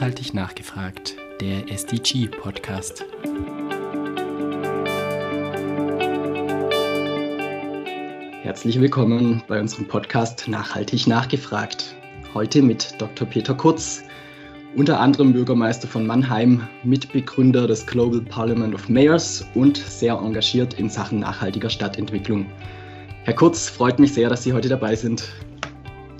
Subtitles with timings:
[0.00, 3.04] Nachhaltig nachgefragt, der SDG-Podcast.
[8.40, 11.94] Herzlich willkommen bei unserem Podcast Nachhaltig nachgefragt.
[12.32, 13.28] Heute mit Dr.
[13.28, 14.02] Peter Kurz,
[14.74, 20.88] unter anderem Bürgermeister von Mannheim, Mitbegründer des Global Parliament of Mayors und sehr engagiert in
[20.88, 22.46] Sachen nachhaltiger Stadtentwicklung.
[23.24, 25.28] Herr Kurz, freut mich sehr, dass Sie heute dabei sind.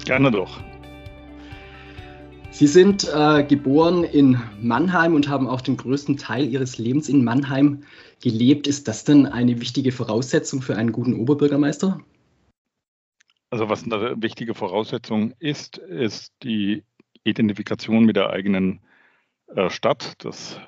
[0.04, 0.60] Gerne doch.
[2.60, 7.24] Sie sind äh, geboren in Mannheim und haben auch den größten Teil Ihres Lebens in
[7.24, 7.84] Mannheim
[8.22, 8.66] gelebt.
[8.66, 12.02] Ist das denn eine wichtige Voraussetzung für einen guten Oberbürgermeister?
[13.48, 16.84] Also was eine wichtige Voraussetzung ist, ist die
[17.24, 18.80] Identifikation mit der eigenen
[19.56, 20.22] äh, Stadt.
[20.22, 20.60] Das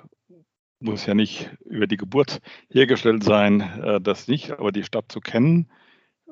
[0.81, 2.39] muss ja nicht über die Geburt
[2.71, 5.71] hergestellt sein, äh, das nicht, aber die Stadt zu kennen,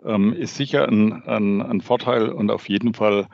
[0.06, 3.28] ähm, ist sicher ein, ein, ein Vorteil und auf jeden Fall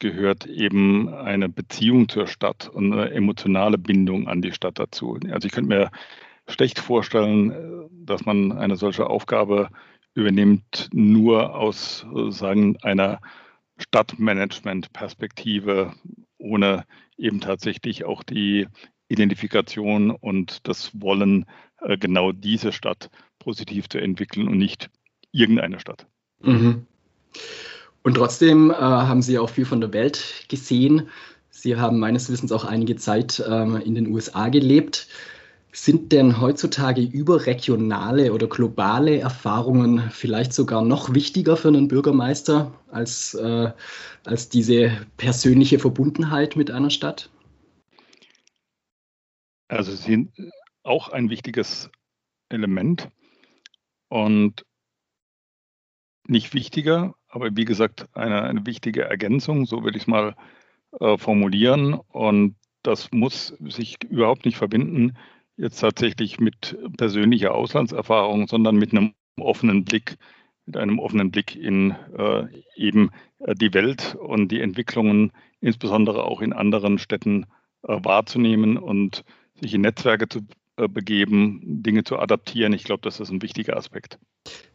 [0.00, 5.18] gehört eben eine Beziehung zur Stadt und eine emotionale Bindung an die Stadt dazu.
[5.30, 5.90] Also ich könnte mir
[6.48, 9.70] schlecht vorstellen, dass man eine solche Aufgabe
[10.14, 13.20] übernimmt, nur aus sagen einer
[13.78, 15.94] Stadtmanagement-Perspektive,
[16.38, 16.84] ohne
[17.16, 18.68] eben tatsächlich auch die
[19.08, 21.46] Identifikation und das Wollen,
[21.80, 24.90] äh, genau diese Stadt positiv zu entwickeln und nicht
[25.32, 26.06] irgendeine Stadt.
[26.40, 26.86] Mhm.
[28.02, 31.08] Und trotzdem äh, haben Sie auch viel von der Welt gesehen.
[31.50, 35.08] Sie haben meines Wissens auch einige Zeit ähm, in den USA gelebt.
[35.72, 43.34] Sind denn heutzutage überregionale oder globale Erfahrungen vielleicht sogar noch wichtiger für einen Bürgermeister als,
[43.34, 43.70] äh,
[44.24, 47.30] als diese persönliche Verbundenheit mit einer Stadt?
[49.68, 50.32] Also sie sind
[50.82, 51.90] auch ein wichtiges
[52.48, 53.08] Element
[54.08, 54.64] und
[56.26, 60.34] nicht wichtiger, aber wie gesagt, eine, eine wichtige Ergänzung, so würde ich es mal
[61.00, 61.94] äh, formulieren.
[61.94, 65.16] Und das muss sich überhaupt nicht verbinden,
[65.56, 70.16] jetzt tatsächlich mit persönlicher Auslandserfahrung, sondern mit einem offenen Blick,
[70.66, 76.40] mit einem offenen Blick in äh, eben äh, die Welt und die Entwicklungen, insbesondere auch
[76.40, 77.44] in anderen Städten
[77.82, 79.24] äh, wahrzunehmen und
[79.60, 80.40] sich in Netzwerke zu
[80.76, 82.72] äh, begeben, Dinge zu adaptieren.
[82.72, 84.18] Ich glaube, das ist ein wichtiger Aspekt.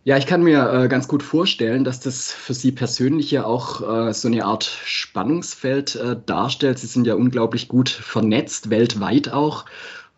[0.07, 3.81] Ja, ich kann mir äh, ganz gut vorstellen, dass das für Sie persönlich ja auch
[3.81, 6.77] äh, so eine Art Spannungsfeld äh, darstellt.
[6.77, 9.65] Sie sind ja unglaublich gut vernetzt, weltweit auch.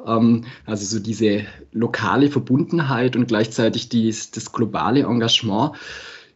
[0.06, 5.78] Ähm, also so diese lokale Verbundenheit und gleichzeitig dies, das globale Engagement.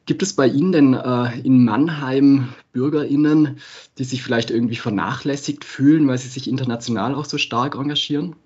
[0.05, 3.57] Gibt es bei Ihnen denn äh, in Mannheim BürgerInnen,
[3.97, 8.37] die sich vielleicht irgendwie vernachlässigt fühlen, weil sie sich international auch so stark engagieren?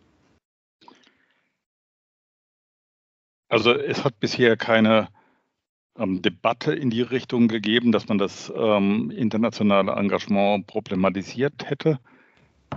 [3.56, 5.08] Also es hat bisher keine
[5.98, 12.02] ähm, Debatte in die Richtung gegeben, dass man das ähm, internationale Engagement problematisiert hätte.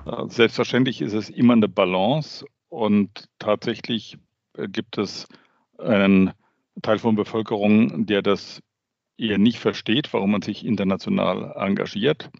[0.06, 4.18] Äh, selbstverständlich ist es immer eine Balance und tatsächlich
[4.56, 5.26] äh, gibt es
[5.78, 6.30] einen
[6.80, 8.62] Teil von Bevölkerung, der das
[9.16, 12.30] eher nicht versteht, warum man sich international engagiert.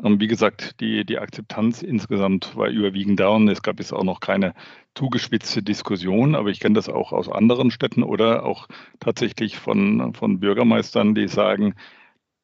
[0.00, 4.04] Und wie gesagt, die, die Akzeptanz insgesamt war überwiegend da und es gab jetzt auch
[4.04, 4.54] noch keine
[4.94, 8.68] zugespitzte Diskussion, aber ich kenne das auch aus anderen Städten oder auch
[9.00, 11.74] tatsächlich von, von Bürgermeistern, die sagen,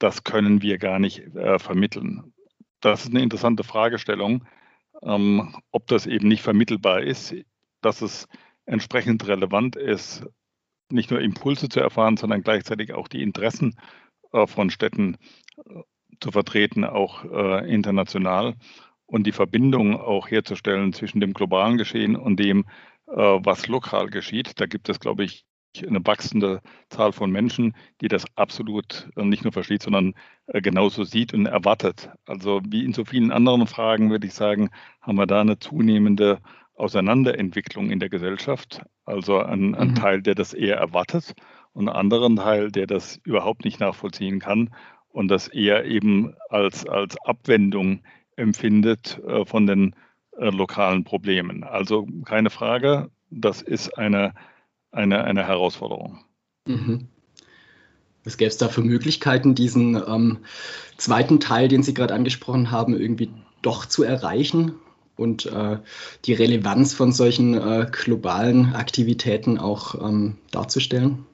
[0.00, 2.32] das können wir gar nicht äh, vermitteln.
[2.80, 4.44] Das ist eine interessante Fragestellung,
[5.02, 7.36] ähm, ob das eben nicht vermittelbar ist,
[7.82, 8.26] dass es
[8.66, 10.26] entsprechend relevant ist,
[10.90, 13.78] nicht nur Impulse zu erfahren, sondern gleichzeitig auch die Interessen
[14.32, 15.18] äh, von Städten
[16.20, 18.54] zu vertreten, auch äh, international
[19.06, 22.64] und die Verbindung auch herzustellen zwischen dem globalen Geschehen und dem,
[23.06, 24.60] äh, was lokal geschieht.
[24.60, 25.44] Da gibt es, glaube ich,
[25.82, 30.14] eine wachsende Zahl von Menschen, die das absolut äh, nicht nur versteht, sondern
[30.46, 32.10] äh, genauso sieht und erwartet.
[32.26, 34.70] Also wie in so vielen anderen Fragen würde ich sagen,
[35.00, 36.40] haben wir da eine zunehmende
[36.76, 38.82] Auseinanderentwicklung in der Gesellschaft.
[39.04, 39.94] Also ein, ein mhm.
[39.94, 41.34] Teil, der das eher erwartet
[41.72, 44.70] und einen anderen Teil, der das überhaupt nicht nachvollziehen kann
[45.14, 48.00] und das eher eben als, als Abwendung
[48.36, 49.94] empfindet äh, von den
[50.36, 51.62] äh, lokalen Problemen.
[51.62, 54.34] Also keine Frage, das ist eine,
[54.90, 56.24] eine, eine Herausforderung.
[56.66, 57.08] Mhm.
[58.24, 60.38] Was gäbe es da für Möglichkeiten, diesen ähm,
[60.96, 63.30] zweiten Teil, den Sie gerade angesprochen haben, irgendwie
[63.62, 64.72] doch zu erreichen
[65.16, 65.78] und äh,
[66.24, 71.24] die Relevanz von solchen äh, globalen Aktivitäten auch ähm, darzustellen?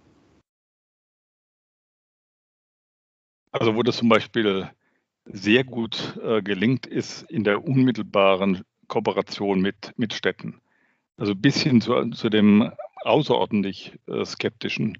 [3.53, 4.71] Also wo das zum Beispiel
[5.25, 10.61] sehr gut äh, gelingt, ist in der unmittelbaren Kooperation mit, mit Städten.
[11.17, 14.99] Also bis hin zu, zu dem außerordentlich äh, skeptischen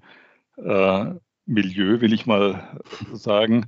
[0.57, 1.05] äh,
[1.45, 2.79] Milieu, will ich mal
[3.13, 3.67] sagen,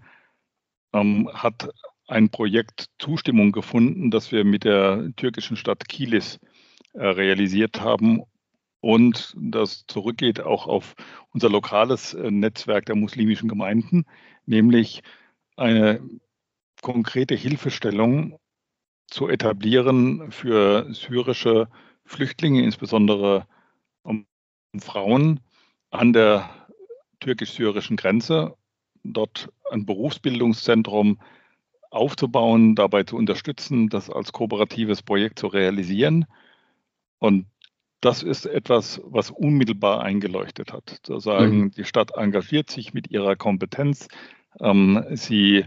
[0.93, 1.69] ähm, hat
[2.07, 6.39] ein Projekt Zustimmung gefunden, das wir mit der türkischen Stadt Kilis
[6.93, 8.23] äh, realisiert haben
[8.81, 10.95] und das zurückgeht auch auf
[11.31, 14.05] unser lokales äh, Netzwerk der muslimischen Gemeinden,
[14.45, 15.01] nämlich
[15.55, 16.01] eine
[16.81, 18.39] konkrete Hilfestellung
[19.07, 21.69] zu etablieren für syrische
[22.05, 23.47] Flüchtlinge, insbesondere
[24.03, 24.25] um
[24.79, 25.39] Frauen
[25.91, 26.49] an der
[27.19, 28.55] türkisch-syrischen Grenze,
[29.03, 31.19] dort ein Berufsbildungszentrum
[31.91, 36.25] aufzubauen, dabei zu unterstützen, das als kooperatives Projekt zu realisieren.
[37.19, 37.45] Und
[38.03, 40.99] das ist etwas, was unmittelbar eingeleuchtet hat.
[41.03, 41.71] Zu sagen, mhm.
[41.71, 44.07] die Stadt engagiert sich mit ihrer Kompetenz.
[44.59, 45.65] Ähm, sie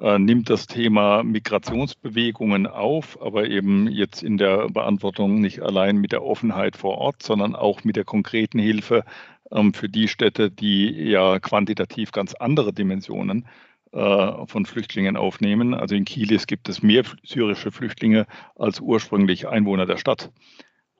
[0.00, 6.12] äh, nimmt das Thema Migrationsbewegungen auf, aber eben jetzt in der Beantwortung nicht allein mit
[6.12, 9.04] der Offenheit vor Ort, sondern auch mit der konkreten Hilfe
[9.50, 13.46] ähm, für die Städte, die ja quantitativ ganz andere Dimensionen
[13.92, 15.74] äh, von Flüchtlingen aufnehmen.
[15.74, 20.30] Also in Kilis gibt es mehr syrische Flüchtlinge als ursprünglich Einwohner der Stadt.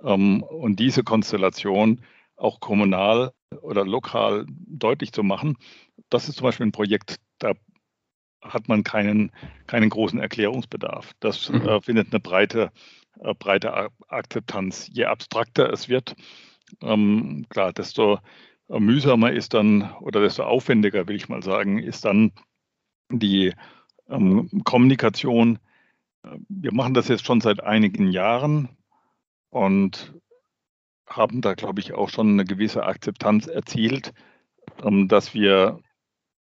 [0.03, 2.01] Ähm, und diese Konstellation
[2.37, 3.33] auch kommunal
[3.63, 5.57] oder lokal deutlich zu machen,
[6.09, 7.53] das ist zum Beispiel ein Projekt, da
[8.43, 9.33] hat man keinen,
[9.67, 11.13] keinen großen Erklärungsbedarf.
[11.21, 11.69] Das mhm.
[11.69, 12.71] äh, findet eine breite,
[13.21, 14.89] äh, breite Akzeptanz.
[14.93, 16.15] Je abstrakter es wird,
[16.83, 18.19] ähm, klar, desto
[18.69, 22.31] mühsamer ist dann oder desto aufwendiger, will ich mal sagen, ist dann
[23.11, 23.53] die
[24.09, 25.59] ähm, Kommunikation.
[26.49, 28.69] Wir machen das jetzt schon seit einigen Jahren
[29.51, 30.15] und
[31.07, 34.13] haben da, glaube ich, auch schon eine gewisse Akzeptanz erzielt,
[34.83, 35.81] ähm, dass wir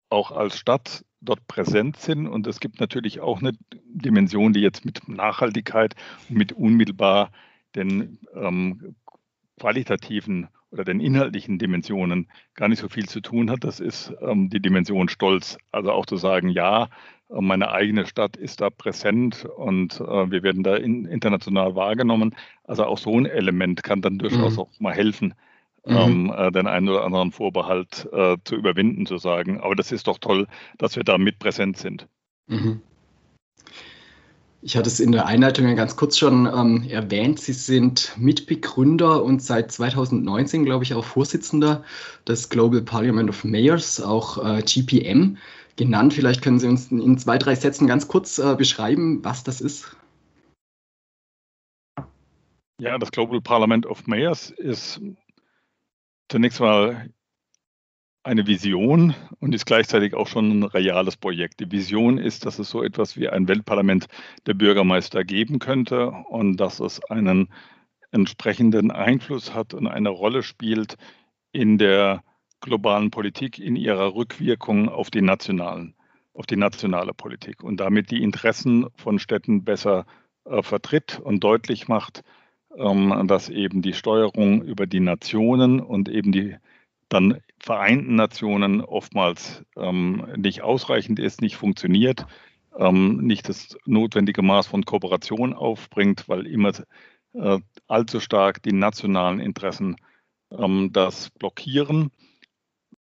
[0.09, 2.27] auch als Stadt dort präsent sind.
[2.27, 3.53] Und es gibt natürlich auch eine
[3.85, 5.95] Dimension, die jetzt mit Nachhaltigkeit
[6.29, 7.31] mit unmittelbar
[7.75, 8.95] den ähm,
[9.59, 13.63] qualitativen oder den inhaltlichen Dimensionen gar nicht so viel zu tun hat.
[13.63, 15.57] Das ist ähm, die Dimension Stolz.
[15.71, 16.89] Also auch zu sagen, ja,
[17.29, 22.35] meine eigene Stadt ist da präsent und äh, wir werden da in, international wahrgenommen.
[22.65, 24.59] Also auch so ein Element kann dann durchaus mhm.
[24.59, 25.33] auch mal helfen,
[25.85, 25.95] mhm.
[25.95, 29.61] ähm, äh, den einen oder anderen Vorbehalt äh, zu überwinden, zu sagen.
[29.61, 30.45] Aber das ist doch toll,
[30.77, 32.07] dass wir da mit präsent sind.
[32.47, 32.81] Mhm.
[34.65, 37.39] Ich hatte es in der Einleitung ja ganz kurz schon ähm, erwähnt.
[37.39, 41.83] Sie sind Mitbegründer und seit 2019, glaube ich, auch Vorsitzender
[42.27, 45.37] des Global Parliament of Mayors, auch äh, GPM
[45.75, 46.15] genannt.
[46.15, 49.95] Vielleicht können Sie uns in zwei, drei Sätzen ganz kurz äh, beschreiben, was das ist.
[52.81, 54.99] Ja, das Global Parliament of Mayors ist
[56.27, 57.11] zunächst mal
[58.25, 61.59] eine Vision und ist gleichzeitig auch schon ein reales Projekt.
[61.59, 64.07] Die Vision ist, dass es so etwas wie ein Weltparlament
[64.47, 67.49] der Bürgermeister geben könnte und dass es einen
[68.11, 70.97] entsprechenden Einfluss hat und eine Rolle spielt
[71.51, 72.23] in der
[72.61, 75.93] globalen Politik, in ihrer Rückwirkung auf die nationalen,
[76.33, 80.07] auf die nationale Politik und damit die Interessen von Städten besser
[80.45, 82.23] äh, vertritt und deutlich macht,
[82.75, 86.55] ähm, dass eben die Steuerung über die Nationen und eben die
[87.15, 92.27] dann Vereinten Nationen oftmals ähm, nicht ausreichend ist, nicht funktioniert,
[92.77, 96.73] ähm, nicht das notwendige Maß von Kooperation aufbringt, weil immer
[97.33, 99.95] äh, allzu stark die nationalen Interessen
[100.51, 102.11] ähm, das blockieren,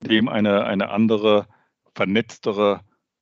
[0.01, 1.47] dem eine, eine andere,
[1.95, 2.81] vernetztere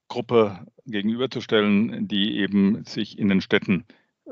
[0.09, 3.85] Gruppe gegenüberzustellen, die eben sich in den Städten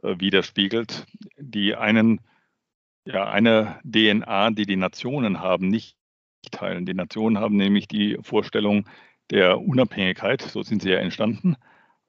[0.03, 1.07] äh, widerspiegelt,
[1.37, 2.21] die einen,
[3.05, 5.97] ja, eine DNA, die die Nationen haben, nicht
[6.51, 6.87] teilen.
[6.87, 8.87] Die Nationen haben nämlich die Vorstellung
[9.31, 11.57] der Unabhängigkeit, so sind sie ja entstanden.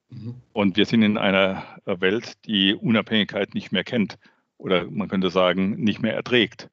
[0.09, 0.35] Mhm.
[0.53, 4.17] Und wir sind in einer Welt, die Unabhängigkeit nicht mehr kennt
[4.57, 6.69] oder man könnte sagen, nicht mehr erträgt.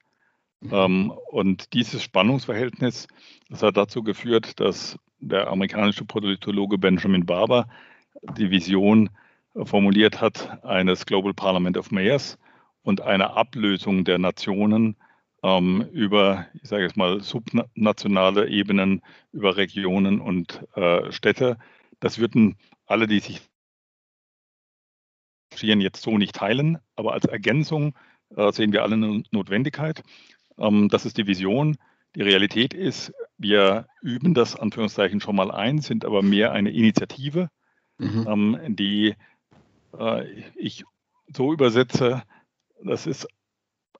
[0.61, 0.69] Mhm.
[0.71, 3.07] Ähm, und dieses Spannungsverhältnis,
[3.49, 7.67] das hat dazu geführt, dass der amerikanische Politologe Benjamin Barber
[8.37, 9.09] die Vision
[9.55, 12.37] formuliert hat eines Global Parliament of Mayors
[12.81, 14.97] und einer Ablösung der Nationen
[15.43, 21.57] ähm, über, ich sage jetzt mal, subnationale Ebenen, über Regionen und äh, Städte.
[21.99, 23.41] Das würden alle, die sich
[25.61, 27.93] jetzt so nicht teilen, aber als Ergänzung
[28.35, 30.03] äh, sehen wir alle eine Notwendigkeit.
[30.57, 31.77] Ähm, das ist die Vision.
[32.15, 37.49] Die Realität ist, wir üben das Anführungszeichen schon mal ein, sind aber mehr eine Initiative,
[37.97, 38.27] mhm.
[38.27, 39.15] ähm, die
[39.97, 40.83] äh, ich
[41.27, 42.23] so übersetze,
[42.83, 43.27] das ist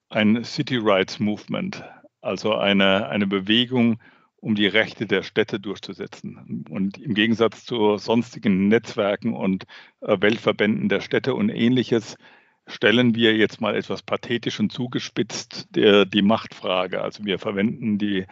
[0.09, 1.83] ein City Rights Movement,
[2.21, 3.99] also eine, eine Bewegung,
[4.37, 6.65] um die Rechte der Städte durchzusetzen.
[6.69, 9.65] Und im Gegensatz zu sonstigen Netzwerken und
[10.01, 12.17] äh, Weltverbänden der Städte und ähnliches
[12.67, 17.01] stellen wir jetzt mal etwas pathetisch und zugespitzt der, die Machtfrage.
[17.01, 18.25] Also wir verwenden die,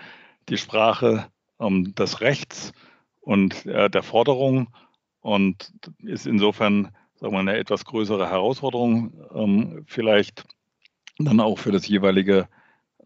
[0.50, 1.28] die Sprache
[1.60, 2.74] ähm, des Rechts
[3.22, 4.74] und äh, der Forderung
[5.22, 10.44] und ist insofern sagen wir, eine etwas größere Herausforderung, ähm, vielleicht
[11.26, 12.48] dann auch für das jeweilige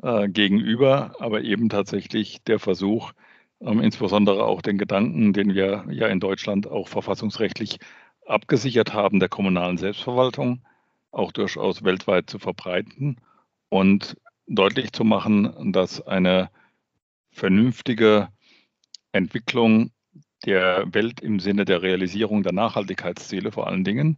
[0.02, 3.14] äh, Gegenüber, aber eben tatsächlich der Versuch,
[3.62, 7.80] ähm, insbesondere auch den Gedanken, den wir ja in Deutschland auch verfassungsrechtlich
[8.26, 10.62] abgesichert haben, der kommunalen Selbstverwaltung
[11.12, 13.18] auch durchaus weltweit zu verbreiten
[13.70, 14.18] und
[14.48, 16.50] deutlich zu machen, dass eine
[17.32, 18.30] vernünftige
[19.12, 19.92] Entwicklung
[20.46, 24.18] der Welt im Sinne der Realisierung der Nachhaltigkeitsziele vor allen Dingen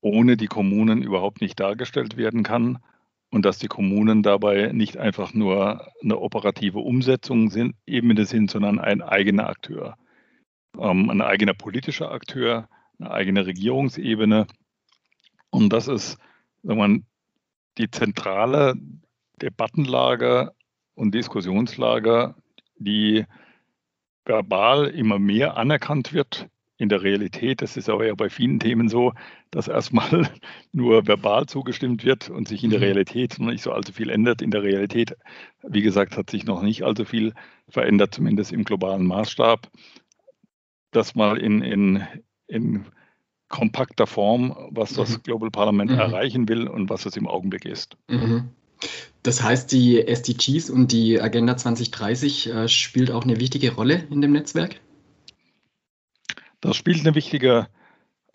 [0.00, 2.78] ohne die Kommunen überhaupt nicht dargestellt werden kann
[3.30, 8.78] und dass die Kommunen dabei nicht einfach nur eine operative Umsetzung sind, Ebene sind, sondern
[8.78, 9.96] ein eigener Akteur,
[10.78, 12.68] ähm, ein eigener politischer Akteur,
[12.98, 14.46] eine eigene Regierungsebene.
[15.50, 16.18] Und das ist
[16.66, 17.06] wenn man,
[17.78, 18.74] die zentrale
[19.40, 20.52] Debattenlage
[20.94, 22.34] und Diskussionslage,
[22.78, 23.24] die
[24.24, 26.48] verbal immer mehr anerkannt wird.
[26.78, 29.14] In der Realität, das ist aber ja bei vielen Themen so,
[29.50, 30.28] dass erstmal
[30.72, 32.84] nur verbal zugestimmt wird und sich in der mhm.
[32.84, 34.42] Realität noch nicht so allzu viel ändert.
[34.42, 35.16] In der Realität,
[35.62, 37.32] wie gesagt, hat sich noch nicht allzu viel
[37.68, 39.70] verändert, zumindest im globalen Maßstab.
[40.90, 42.02] Das mal in, in,
[42.46, 42.84] in
[43.48, 45.22] kompakter Form, was das mhm.
[45.22, 45.98] Global Parlament mhm.
[45.98, 47.96] erreichen will und was es im Augenblick ist.
[48.08, 48.50] Mhm.
[49.22, 54.20] Das heißt, die SDGs und die Agenda 2030 äh, spielt auch eine wichtige Rolle in
[54.20, 54.80] dem Netzwerk?
[56.60, 57.68] Das spielt eine wichtige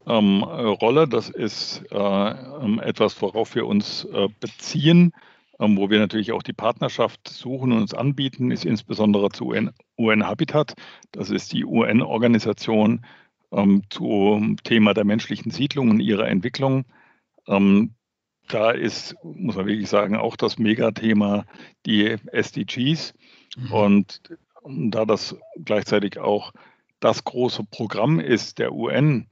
[0.05, 1.07] ähm, Rolle.
[1.07, 5.13] Das ist äh, ähm, etwas, worauf wir uns äh, beziehen,
[5.59, 9.71] ähm, wo wir natürlich auch die Partnerschaft suchen und uns anbieten, ist insbesondere zu UN,
[9.97, 10.73] UN Habitat.
[11.11, 13.05] Das ist die UN-Organisation
[13.51, 16.85] ähm, zum Thema der menschlichen Siedlung und ihrer Entwicklung.
[17.47, 17.95] Ähm,
[18.47, 21.45] da ist, muss man wirklich sagen, auch das Megathema
[21.85, 23.13] die SDGs.
[23.55, 23.71] Mhm.
[23.71, 24.21] Und
[24.63, 26.53] da das gleichzeitig auch
[27.01, 29.27] das große Programm ist der UN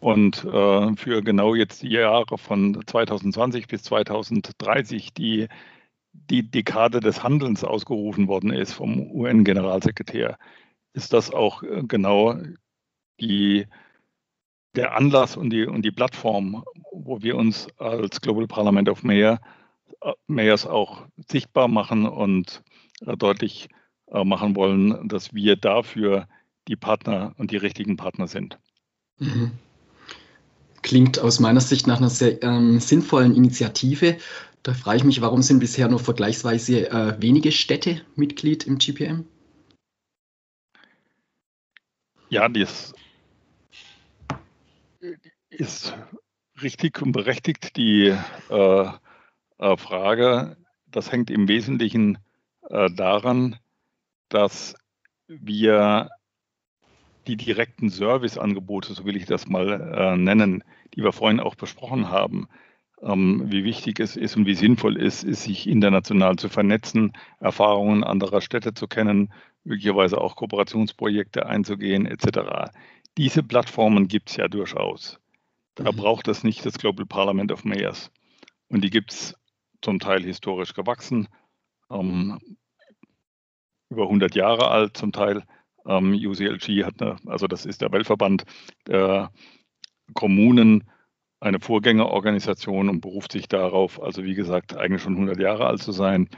[0.00, 5.48] und äh, für genau jetzt die Jahre von 2020 bis 2030 die,
[6.12, 10.38] die Dekade des Handelns ausgerufen worden ist vom UN-Generalsekretär,
[10.92, 12.36] ist das auch äh, genau
[13.20, 13.66] die,
[14.74, 19.38] der Anlass und die, und die Plattform, wo wir uns als Global Parliament of Mayor,
[20.26, 22.64] Mayors auch sichtbar machen und
[23.06, 23.68] äh, deutlich
[24.08, 26.26] äh, machen wollen, dass wir dafür
[26.68, 28.58] die Partner und die richtigen Partner sind.
[29.18, 29.52] Mhm.
[30.82, 34.16] Klingt aus meiner Sicht nach einer sehr ähm, sinnvollen Initiative.
[34.62, 39.24] Da frage ich mich, warum sind bisher nur vergleichsweise äh, wenige Städte Mitglied im GPM?
[42.28, 42.94] Ja, das
[45.50, 45.94] ist
[46.62, 48.16] richtig und berechtigt die
[48.50, 48.90] äh,
[49.58, 50.56] äh, Frage.
[50.86, 52.18] Das hängt im Wesentlichen
[52.68, 53.58] äh, daran,
[54.28, 54.74] dass
[55.26, 56.08] wir
[57.26, 60.64] die direkten Serviceangebote, so will ich das mal äh, nennen,
[60.94, 62.48] die wir vorhin auch besprochen haben,
[63.02, 68.04] ähm, wie wichtig es ist und wie sinnvoll es ist, sich international zu vernetzen, Erfahrungen
[68.04, 69.32] anderer Städte zu kennen,
[69.64, 72.70] möglicherweise auch Kooperationsprojekte einzugehen, etc.
[73.16, 75.20] Diese Plattformen gibt es ja durchaus.
[75.74, 75.96] Da mhm.
[75.96, 78.10] braucht es nicht das Global Parliament of Mayors.
[78.68, 79.34] Und die gibt es
[79.80, 81.28] zum Teil historisch gewachsen,
[81.90, 82.38] ähm,
[83.90, 85.44] über 100 Jahre alt zum Teil.
[85.86, 88.44] Ähm, UCLG hat eine, also das ist der Weltverband
[88.86, 89.32] der
[90.14, 90.84] Kommunen,
[91.40, 95.90] eine Vorgängerorganisation und beruft sich darauf, also wie gesagt, eigentlich schon 100 Jahre alt zu
[95.90, 96.28] sein.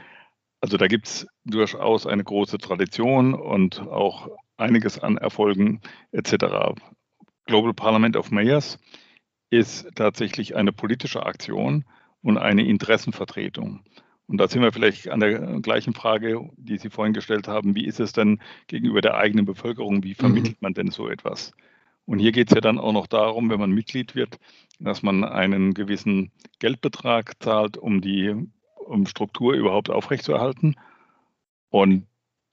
[0.61, 6.73] Also da gibt es durchaus eine große Tradition und auch einiges an Erfolgen etc.
[7.45, 8.79] Global Parliament of Mayors
[9.51, 11.85] ist tatsächlich eine politische Aktion
[12.23, 13.83] und eine Interessenvertretung.
[14.27, 17.75] Und da sind wir vielleicht an der gleichen Frage, die Sie vorhin gestellt haben.
[17.75, 20.03] Wie ist es denn gegenüber der eigenen Bevölkerung?
[20.03, 20.61] Wie vermittelt mhm.
[20.61, 21.53] man denn so etwas?
[22.05, 24.39] Und hier geht es ja dann auch noch darum, wenn man Mitglied wird,
[24.79, 28.35] dass man einen gewissen Geldbetrag zahlt, um die
[28.75, 30.75] um Struktur überhaupt aufrechtzuerhalten.
[31.69, 32.05] Und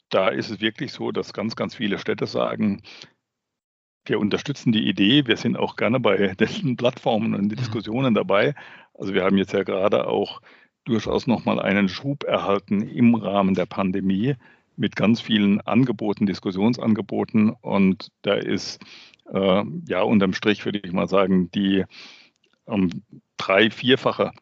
[0.09, 2.83] da ist es wirklich so, dass ganz, ganz viele Städte sagen,
[4.05, 7.59] wir unterstützen die Idee, wir sind auch gerne bei den Plattformen und den.
[7.59, 8.55] Diskussionen dabei.
[8.95, 10.41] Also wir haben jetzt ja gerade auch
[10.85, 14.37] durchaus nochmal einen Schub erhalten im Rahmen der Pandemie
[14.77, 17.51] mit ganz vielen Angeboten, Diskussionsangeboten.
[17.51, 18.81] Und da ist
[19.33, 21.85] äh, ja unterm Strich, würde ich mal sagen, die
[22.67, 23.03] ähm,
[23.37, 24.33] drei-, vierfache,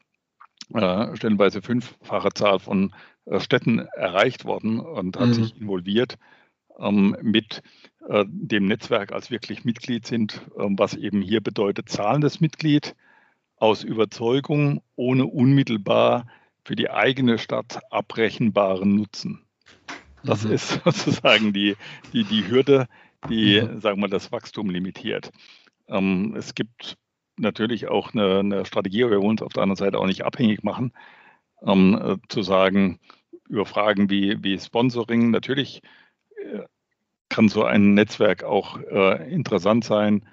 [0.75, 2.95] äh, stellenweise fünffache Zahl von
[3.27, 5.35] äh, Städten erreicht worden und hat mhm.
[5.35, 6.17] sich involviert
[6.79, 7.63] ähm, mit
[8.09, 12.95] äh, dem Netzwerk als wirklich Mitglied sind, ähm, was eben hier bedeutet, zahlendes Mitglied
[13.61, 16.27] aus Überzeugung ohne unmittelbar
[16.65, 19.45] für die eigene Stadt abrechenbaren Nutzen.
[20.25, 20.53] Das mhm.
[20.53, 21.77] ist sozusagen die,
[22.13, 22.89] die, die Hürde,
[23.29, 23.81] die, mhm.
[23.81, 25.31] sagen wir, das Wachstum limitiert.
[25.89, 26.97] Ähm, es gibt
[27.37, 30.25] natürlich auch eine, eine, Strategie, aber wir wollen uns auf der anderen Seite auch nicht
[30.25, 30.93] abhängig machen,
[31.63, 32.99] ähm, äh, zu sagen,
[33.49, 35.83] über Fragen wie, wie Sponsoring, natürlich
[36.37, 36.61] äh,
[37.29, 40.25] kann so ein Netzwerk auch äh, interessant sein,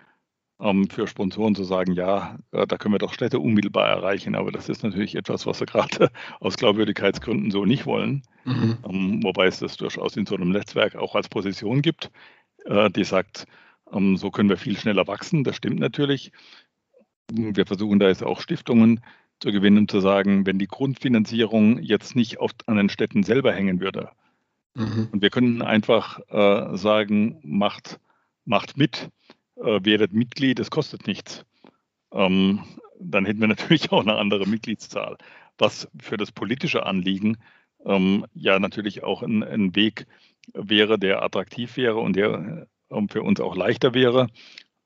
[0.89, 4.35] für Sponsoren zu sagen, ja, äh, da können wir doch Städte unmittelbar erreichen.
[4.35, 6.09] Aber das ist natürlich etwas, was wir gerade
[6.39, 8.23] aus Glaubwürdigkeitsgründen so nicht wollen.
[8.45, 8.77] Mhm.
[8.87, 12.11] Ähm, wobei es das durchaus in so einem Netzwerk auch als Position gibt,
[12.65, 13.45] äh, die sagt,
[13.91, 15.43] ähm, so können wir viel schneller wachsen.
[15.43, 16.31] Das stimmt natürlich.
[17.31, 19.01] Wir versuchen da jetzt auch Stiftungen
[19.39, 23.53] zu gewinnen, um zu sagen, wenn die Grundfinanzierung jetzt nicht oft an den Städten selber
[23.53, 24.09] hängen würde.
[24.73, 25.09] Mhm.
[25.11, 27.99] Und wir können einfach äh, sagen, macht,
[28.45, 29.09] macht mit,
[29.61, 31.45] äh, werdet Mitglied, es kostet nichts.
[32.11, 32.63] Ähm,
[32.99, 35.17] dann hätten wir natürlich auch eine andere Mitgliedszahl,
[35.57, 37.37] was für das politische Anliegen
[37.85, 40.07] ähm, ja natürlich auch ein, ein, Weg
[40.53, 44.27] wäre, der attraktiv wäre und der ähm, für uns auch leichter wäre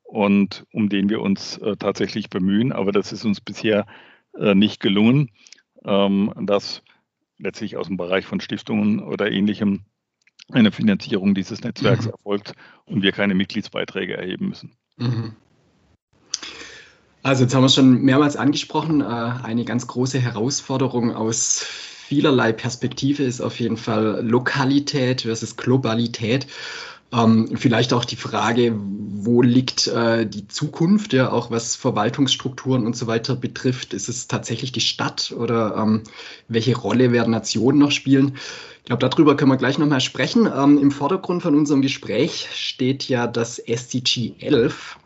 [0.03, 2.71] und um den wir uns äh, tatsächlich bemühen.
[2.71, 3.85] Aber das ist uns bisher
[4.37, 5.31] äh, nicht gelungen,
[5.85, 6.83] ähm, dass
[7.37, 9.85] letztlich aus dem Bereich von Stiftungen oder ähnlichem
[10.51, 12.11] eine Finanzierung dieses Netzwerks mhm.
[12.11, 12.53] erfolgt
[12.85, 14.71] und wir keine Mitgliedsbeiträge erheben müssen.
[14.97, 15.35] Mhm.
[17.23, 21.63] Also jetzt haben wir schon mehrmals angesprochen, äh, eine ganz große Herausforderung aus
[22.11, 26.45] vielerlei Perspektive ist auf jeden Fall Lokalität versus Globalität.
[27.13, 32.95] Ähm, vielleicht auch die Frage, wo liegt äh, die Zukunft, ja, auch was Verwaltungsstrukturen und
[32.95, 33.93] so weiter betrifft.
[33.93, 36.03] Ist es tatsächlich die Stadt oder ähm,
[36.47, 38.37] welche Rolle werden Nationen noch spielen?
[38.79, 40.47] Ich glaube, darüber können wir gleich nochmal sprechen.
[40.47, 44.97] Ähm, Im Vordergrund von unserem Gespräch steht ja das SDG 11,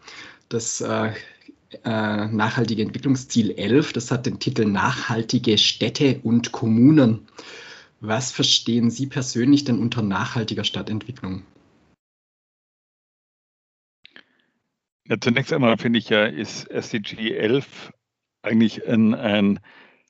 [0.48, 1.12] das äh,
[1.84, 3.94] äh, nachhaltige Entwicklungsziel 11.
[3.94, 7.28] Das hat den Titel Nachhaltige Städte und Kommunen.
[8.00, 11.42] Was verstehen Sie persönlich denn unter nachhaltiger Stadtentwicklung?
[15.08, 17.94] Ja, zunächst einmal finde ich ja, ist SDG 11
[18.42, 19.60] eigentlich ein, ein,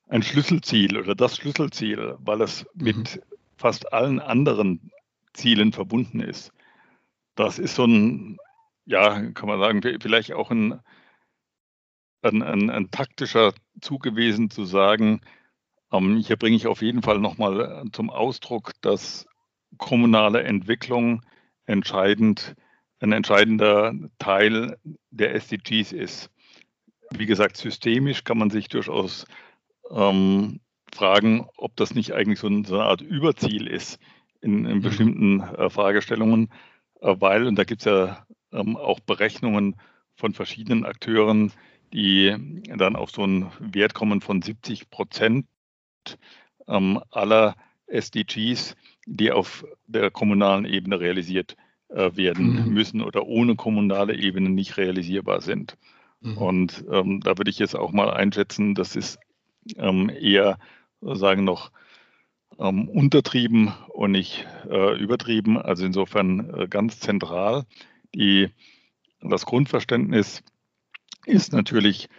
[0.08, 2.84] ein Schlüsselziel oder das Schlüsselziel, weil es mhm.
[2.84, 3.22] mit
[3.58, 4.92] fast allen anderen
[5.34, 6.52] Zielen verbunden ist.
[7.36, 8.38] Das ist so ein,
[8.86, 10.80] ja, kann man sagen, vielleicht auch ein,
[12.22, 15.20] ein, ein, ein taktischer Zug gewesen zu sagen,
[15.92, 19.28] ähm, hier bringe ich auf jeden Fall nochmal zum Ausdruck, dass
[19.78, 21.22] kommunale Entwicklung
[21.66, 22.56] entscheidend
[23.00, 24.78] ein entscheidender Teil
[25.12, 26.30] der SDGs ist.
[27.12, 29.26] Wie gesagt, systemisch kann man sich durchaus
[29.92, 30.60] ähm,
[30.94, 34.00] fragen, ob das nicht eigentlich so, eine Art Überziel ist
[34.42, 34.82] in, in mhm.
[34.82, 36.50] bestimmten äh, Fragestellungen,
[37.02, 39.76] äh, weil, und da gibt es ja ähm, auch Berechnungen
[40.16, 41.52] von verschiedenen Akteuren,
[41.94, 45.46] die dann auf so einen Wert kommen von 70 Prozent
[46.68, 47.56] ähm, aller
[47.88, 52.74] SDGs, die auf der kommunalen Ebene realisiert äh, werden mhm.
[52.74, 55.78] müssen oder ohne kommunale Ebene nicht realisierbar sind.
[56.22, 56.38] Mhm.
[56.38, 59.20] Und ähm, da würde ich jetzt auch mal einschätzen, das ist
[59.78, 60.58] ähm, eher
[61.02, 61.72] sagen noch
[62.58, 65.58] ähm, untertrieben und nicht äh, übertrieben.
[65.58, 67.66] Also insofern äh, ganz zentral.
[68.14, 68.50] Die,
[69.22, 70.44] das Grundverständnis
[71.26, 72.10] ist natürlich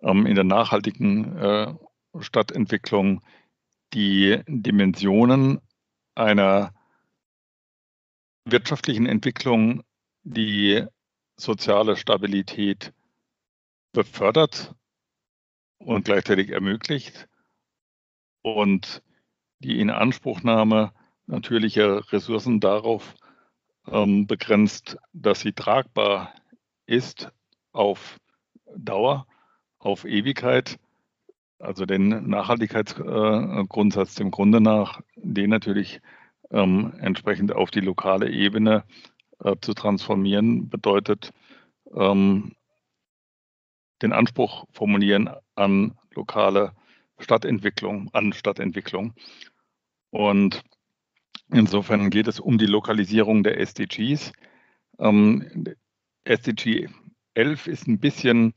[0.00, 1.74] ähm, in der nachhaltigen äh,
[2.20, 3.22] Stadtentwicklung
[3.92, 5.60] die Dimensionen
[6.14, 6.72] einer
[8.44, 9.82] wirtschaftlichen Entwicklung,
[10.22, 10.84] die
[11.36, 12.92] soziale Stabilität
[13.92, 14.74] befördert
[15.78, 17.28] und gleichzeitig ermöglicht
[18.42, 19.02] und
[19.58, 20.92] die Inanspruchnahme
[21.26, 23.14] natürlicher Ressourcen darauf
[23.86, 26.34] ähm, begrenzt, dass sie tragbar
[26.86, 27.30] ist
[27.72, 28.18] auf
[28.76, 29.26] Dauer,
[29.78, 30.78] auf Ewigkeit,
[31.58, 36.00] also den Nachhaltigkeitsgrundsatz dem Grunde nach, den natürlich
[36.52, 38.84] ähm, entsprechend auf die lokale Ebene
[39.42, 41.32] äh, zu transformieren, bedeutet
[41.94, 42.54] ähm,
[44.02, 46.72] den Anspruch formulieren an lokale
[47.18, 49.14] Stadtentwicklung, an Stadtentwicklung.
[50.10, 50.62] Und
[51.50, 54.32] insofern geht es um die Lokalisierung der SDGs.
[54.98, 55.64] Ähm,
[56.24, 56.88] SDG
[57.34, 58.54] 11 ist ein bisschen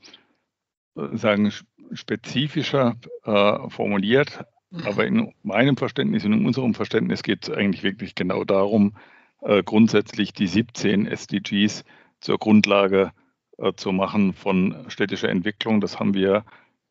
[0.95, 1.51] äh, sagen,
[1.93, 4.43] spezifischer äh, formuliert.
[4.83, 8.95] Aber in meinem Verständnis und in unserem Verständnis geht es eigentlich wirklich genau darum,
[9.41, 11.83] äh, grundsätzlich die 17 SDGs
[12.19, 13.11] zur Grundlage
[13.57, 15.81] äh, zu machen von städtischer Entwicklung.
[15.81, 16.43] Das haben wir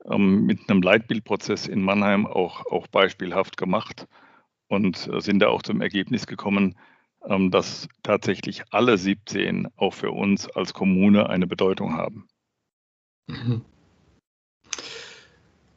[0.09, 4.07] ähm, mit einem Leitbildprozess in Mannheim auch, auch beispielhaft gemacht
[4.69, 6.77] und äh, sind da auch zum Ergebnis gekommen,
[7.27, 12.29] ähm, dass tatsächlich alle 17 auch für uns als Kommune eine Bedeutung haben.
[13.27, 13.63] Mhm.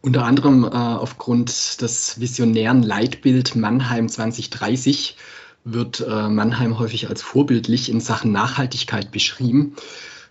[0.08, 5.18] Unter anderem äh, aufgrund des visionären Leitbild Mannheim 2030
[5.66, 9.76] wird äh, Mannheim häufig als vorbildlich in Sachen Nachhaltigkeit beschrieben.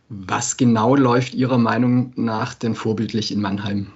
[0.09, 3.93] Was genau läuft Ihrer Meinung nach denn vorbildlich in Mannheim?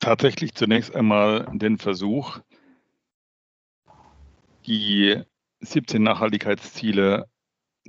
[0.00, 2.40] Tatsächlich zunächst einmal den Versuch,
[4.66, 5.22] die
[5.60, 7.26] 17 Nachhaltigkeitsziele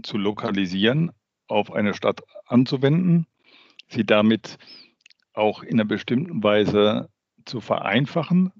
[0.04, 1.12] zu lokalisieren,
[1.48, 3.26] auf eine Stadt anzuwenden,
[3.92, 4.58] sie damit
[5.34, 7.10] auch in einer bestimmten Weise
[7.46, 8.52] zu vereinfachen.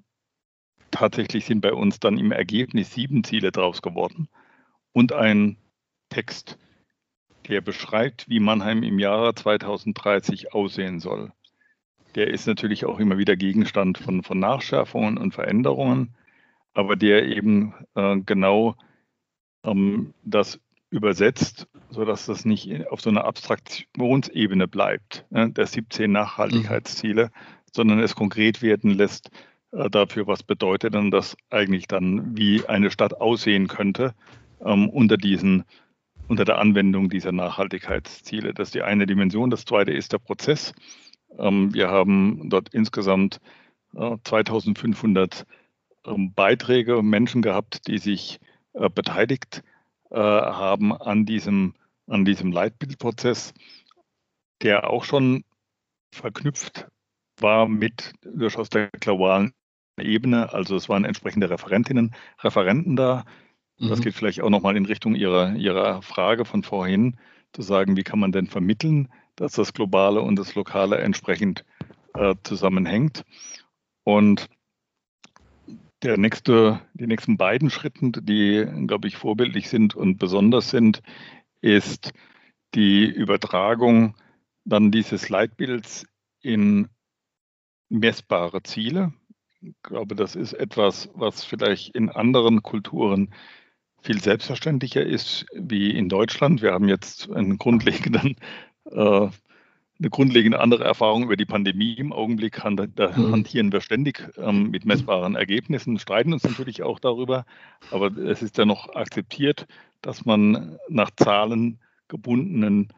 [0.90, 4.28] Tatsächlich sind bei uns dann im Ergebnis sieben Ziele draus geworden
[4.92, 5.56] und ein
[6.10, 6.58] Text,
[7.48, 11.32] der beschreibt, wie Mannheim im Jahre 2030 aussehen soll.
[12.14, 16.14] Der ist natürlich auch immer wieder Gegenstand von, von Nachschärfungen und Veränderungen,
[16.74, 18.76] aber der eben äh, genau
[19.64, 27.30] ähm, das übersetzt, sodass das nicht auf so einer Abstraktionsebene bleibt, ne, der 17 Nachhaltigkeitsziele,
[27.72, 29.30] sondern es konkret werden lässt
[29.72, 34.14] äh, dafür, was bedeutet denn das eigentlich dann, wie eine Stadt aussehen könnte
[34.64, 35.64] ähm, unter diesen
[36.28, 38.54] unter der Anwendung dieser Nachhaltigkeitsziele.
[38.54, 39.50] Das ist die eine Dimension.
[39.50, 40.72] Das zweite ist der Prozess.
[41.38, 43.40] Ähm, wir haben dort insgesamt
[43.94, 45.46] äh, 2500
[46.06, 48.40] ähm, Beiträge, Menschen gehabt, die sich
[48.72, 49.62] äh, beteiligt
[50.10, 51.74] äh, haben an diesem,
[52.12, 53.54] an diesem Leitbildprozess,
[54.62, 55.44] der auch schon
[56.14, 56.88] verknüpft
[57.40, 59.52] war mit durchaus der globalen
[59.98, 60.52] Ebene.
[60.52, 63.24] Also es waren entsprechende Referentinnen, Referenten da.
[63.78, 64.02] Das mhm.
[64.02, 67.18] geht vielleicht auch nochmal in Richtung ihrer, ihrer Frage von vorhin,
[67.52, 71.64] zu sagen, wie kann man denn vermitteln, dass das Globale und das Lokale entsprechend
[72.14, 73.24] äh, zusammenhängt.
[74.04, 74.48] Und
[76.02, 81.02] der nächste, die nächsten beiden Schritte, die, glaube ich, vorbildlich sind und besonders sind,
[81.62, 82.12] ist
[82.74, 84.14] die Übertragung
[84.64, 86.06] dann dieses Leitbilds
[86.40, 86.88] in
[87.88, 89.12] messbare Ziele.
[89.60, 93.32] Ich glaube, das ist etwas, was vielleicht in anderen Kulturen
[94.00, 96.62] viel selbstverständlicher ist wie in Deutschland.
[96.62, 98.36] Wir haben jetzt einen grundlegenden
[98.90, 99.28] äh,
[100.02, 102.60] eine grundlegende andere Erfahrung über die Pandemie im Augenblick.
[102.96, 103.32] Da mhm.
[103.32, 107.46] hantieren wir ständig ähm, mit messbaren Ergebnissen, streiten uns natürlich auch darüber,
[107.92, 109.66] aber es ist ja noch akzeptiert,
[110.00, 112.88] dass man nach Zahlen gebundenen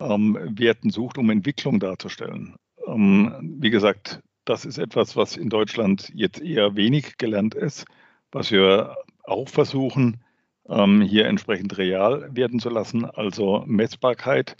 [0.00, 2.56] ähm, Werten sucht, um Entwicklung darzustellen.
[2.88, 7.84] Ähm, wie gesagt, das ist etwas, was in Deutschland jetzt eher wenig gelernt ist,
[8.32, 10.24] was wir auch versuchen,
[10.68, 14.56] ähm, hier entsprechend real werden zu lassen, also Messbarkeit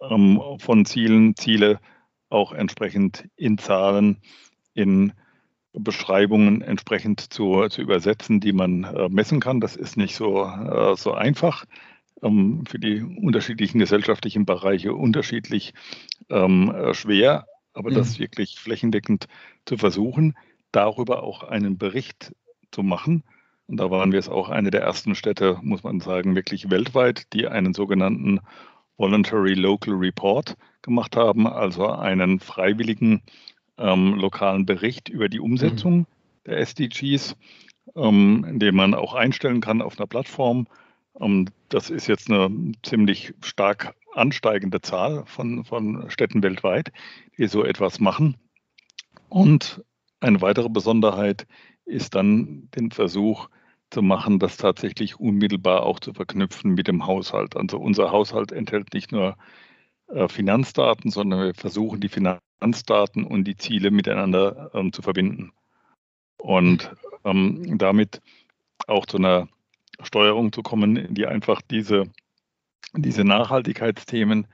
[0.00, 1.80] ähm, von Zielen, Ziele
[2.28, 4.18] auch entsprechend in Zahlen,
[4.74, 5.12] in
[5.72, 9.60] Beschreibungen entsprechend zu, zu übersetzen, die man äh, messen kann.
[9.60, 11.64] Das ist nicht so, äh, so einfach.
[12.22, 15.74] Ähm, für die unterschiedlichen gesellschaftlichen Bereiche unterschiedlich
[16.30, 17.96] ähm, äh, schwer, aber mhm.
[17.96, 19.26] das wirklich flächendeckend
[19.66, 20.34] zu versuchen,
[20.72, 22.34] darüber auch einen Bericht
[22.72, 23.22] zu machen.
[23.66, 27.32] Und da waren wir es auch eine der ersten Städte, muss man sagen, wirklich weltweit,
[27.32, 28.40] die einen sogenannten
[28.98, 33.22] Voluntary Local Report gemacht haben, also einen freiwilligen
[33.78, 36.06] ähm, lokalen Bericht über die Umsetzung mhm.
[36.46, 37.36] der SDGs,
[37.94, 40.66] ähm, den man auch einstellen kann auf einer Plattform.
[41.20, 46.92] Ähm, das ist jetzt eine ziemlich stark ansteigende Zahl von, von Städten weltweit,
[47.36, 48.36] die so etwas machen.
[49.28, 49.82] Und
[50.20, 51.46] eine weitere Besonderheit
[51.84, 53.48] ist dann den Versuch,
[53.90, 57.56] zu machen, das tatsächlich unmittelbar auch zu verknüpfen mit dem Haushalt.
[57.56, 59.36] Also unser Haushalt enthält nicht nur
[60.08, 65.52] äh, Finanzdaten, sondern wir versuchen die Finanzdaten und die Ziele miteinander ähm, zu verbinden.
[66.38, 66.92] Und
[67.24, 68.20] ähm, damit
[68.86, 69.48] auch zu einer
[70.02, 72.04] Steuerung zu kommen, die einfach diese,
[72.94, 74.46] diese Nachhaltigkeitsthemen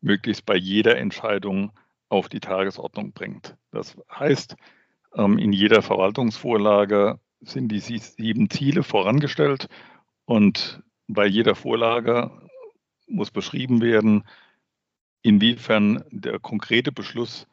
[0.00, 1.72] möglichst bei jeder Entscheidung
[2.08, 3.56] auf die Tagesordnung bringt.
[3.72, 4.56] Das heißt,
[5.14, 9.68] ähm, in jeder Verwaltungsvorlage sind die sieben Ziele vorangestellt
[10.24, 12.30] und bei jeder Vorlage
[13.06, 14.24] muss beschrieben werden,
[15.22, 17.46] inwiefern der konkrete Beschluss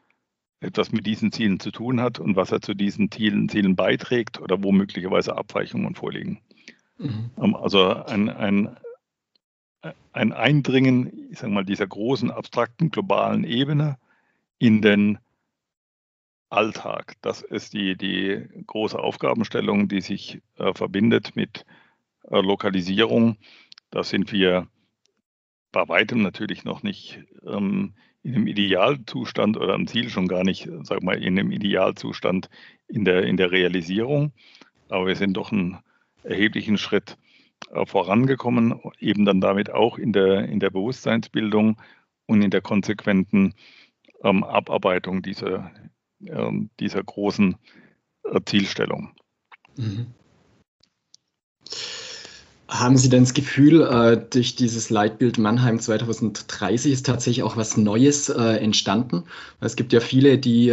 [0.59, 4.39] etwas mit diesen Zielen zu tun hat und was er zu diesen Zielen, Zielen beiträgt
[4.39, 6.39] oder wo möglicherweise Abweichungen vorliegen.
[6.97, 7.55] Mhm.
[7.55, 8.77] Also ein, ein,
[10.13, 13.97] ein Eindringen, ich sage mal, dieser großen, abstrakten, globalen Ebene
[14.57, 15.19] in den
[16.49, 17.15] Alltag.
[17.21, 21.65] Das ist die, die große Aufgabenstellung, die sich äh, verbindet mit
[22.29, 23.37] äh, Lokalisierung.
[23.91, 24.67] Da sind wir
[25.71, 30.69] bei weitem natürlich noch nicht ähm, in einem Idealzustand oder am Ziel schon gar nicht,
[30.83, 32.49] sag mal, in einem Idealzustand
[32.87, 34.33] in der, in der Realisierung.
[34.89, 35.79] Aber wir sind doch einen
[36.23, 37.17] erheblichen Schritt
[37.71, 41.81] äh, vorangekommen, eben dann damit auch in der, in der Bewusstseinsbildung
[42.25, 43.53] und in der konsequenten
[44.23, 45.71] ähm, Abarbeitung dieser,
[46.19, 47.55] dieser großen
[48.23, 49.11] äh, Zielstellung.
[49.75, 50.07] Mhm.
[52.67, 57.77] Haben Sie denn das Gefühl, äh, durch dieses Leitbild Mannheim 2030 ist tatsächlich auch was
[57.77, 59.23] Neues äh, entstanden?
[59.61, 60.69] Es gibt ja viele, die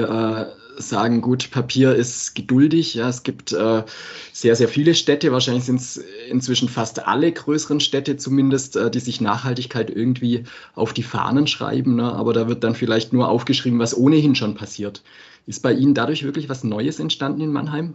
[0.77, 2.95] sagen, gut, Papier ist geduldig.
[2.95, 3.85] Ja, es gibt äh,
[4.33, 5.97] sehr, sehr viele Städte, wahrscheinlich sind es
[6.29, 11.97] inzwischen fast alle größeren Städte zumindest, äh, die sich Nachhaltigkeit irgendwie auf die Fahnen schreiben.
[11.97, 12.13] Ne?
[12.13, 15.03] Aber da wird dann vielleicht nur aufgeschrieben, was ohnehin schon passiert.
[15.47, 17.95] Ist bei Ihnen dadurch wirklich was Neues entstanden in Mannheim?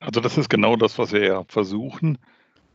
[0.00, 2.18] Also das ist genau das, was wir ja versuchen,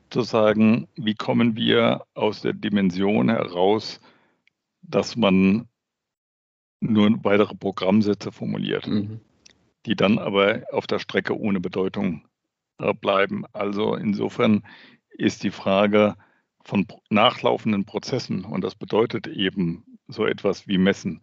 [0.10, 4.02] zu sagen, wie kommen wir aus der Dimension heraus,
[4.82, 5.68] dass man
[6.84, 9.20] nur weitere Programmsätze formuliert, mhm.
[9.86, 12.28] die dann aber auf der Strecke ohne Bedeutung
[12.80, 13.46] äh, bleiben.
[13.54, 14.64] Also insofern
[15.10, 16.16] ist die Frage
[16.64, 21.22] von nachlaufenden Prozessen, und das bedeutet eben so etwas wie Messen,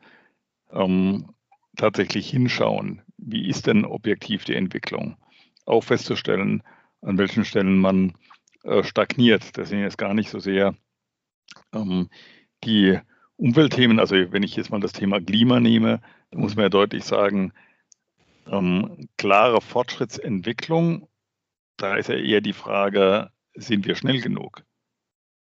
[0.71, 1.35] ähm,
[1.77, 5.17] tatsächlich hinschauen, wie ist denn objektiv die Entwicklung?
[5.71, 6.63] auch festzustellen,
[7.01, 8.15] an welchen Stellen man
[8.65, 9.57] äh, stagniert.
[9.57, 10.75] Deswegen ist gar nicht so sehr
[11.73, 12.09] ähm,
[12.65, 12.99] die
[13.41, 17.53] Umweltthemen, also wenn ich jetzt mal das Thema Klima nehme, muss man ja deutlich sagen,
[18.47, 21.09] ähm, klare Fortschrittsentwicklung,
[21.79, 24.63] da ist ja eher die Frage, sind wir schnell genug?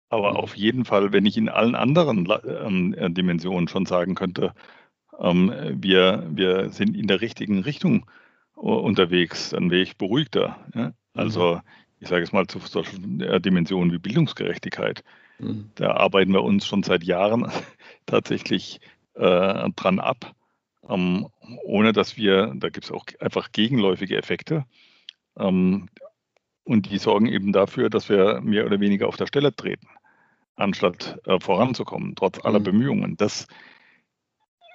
[0.09, 0.37] Aber mhm.
[0.37, 4.53] auf jeden Fall, wenn ich in allen anderen ähm, Dimensionen schon sagen könnte,
[5.19, 8.05] ähm, wir, wir sind in der richtigen Richtung
[8.53, 10.59] unterwegs, dann wäre ich beruhigter.
[10.75, 10.93] Ja?
[11.15, 11.61] Also mhm.
[12.01, 15.03] ich sage es mal zu solchen Dimensionen wie Bildungsgerechtigkeit.
[15.39, 15.71] Mhm.
[15.75, 17.51] Da arbeiten wir uns schon seit Jahren
[18.05, 18.79] tatsächlich
[19.15, 20.33] äh, dran ab,
[20.87, 21.27] ähm,
[21.63, 24.65] ohne dass wir, da gibt es auch einfach gegenläufige Effekte.
[25.37, 25.89] Ähm,
[26.63, 29.87] und die sorgen eben dafür, dass wir mehr oder weniger auf der Stelle treten,
[30.55, 32.63] anstatt äh, voranzukommen, trotz aller mhm.
[32.63, 33.17] Bemühungen.
[33.17, 33.47] Das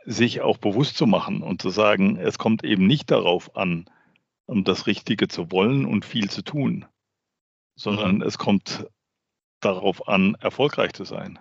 [0.06, 3.86] sich auch bewusst zu machen und zu sagen, es kommt eben nicht darauf an,
[4.46, 6.84] um das Richtige zu wollen und viel zu tun,
[7.74, 8.22] sondern mhm.
[8.22, 8.86] es kommt
[9.64, 11.38] darauf an, erfolgreich zu sein.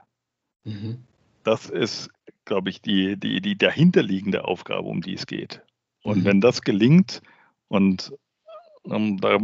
[0.63, 1.03] Mhm.
[1.43, 2.09] Das ist,
[2.45, 5.61] glaube ich, die, die, die dahinterliegende Aufgabe, um die es geht.
[6.03, 6.25] Und mhm.
[6.25, 7.21] wenn das gelingt,
[7.67, 8.13] und
[8.89, 9.37] ähm, da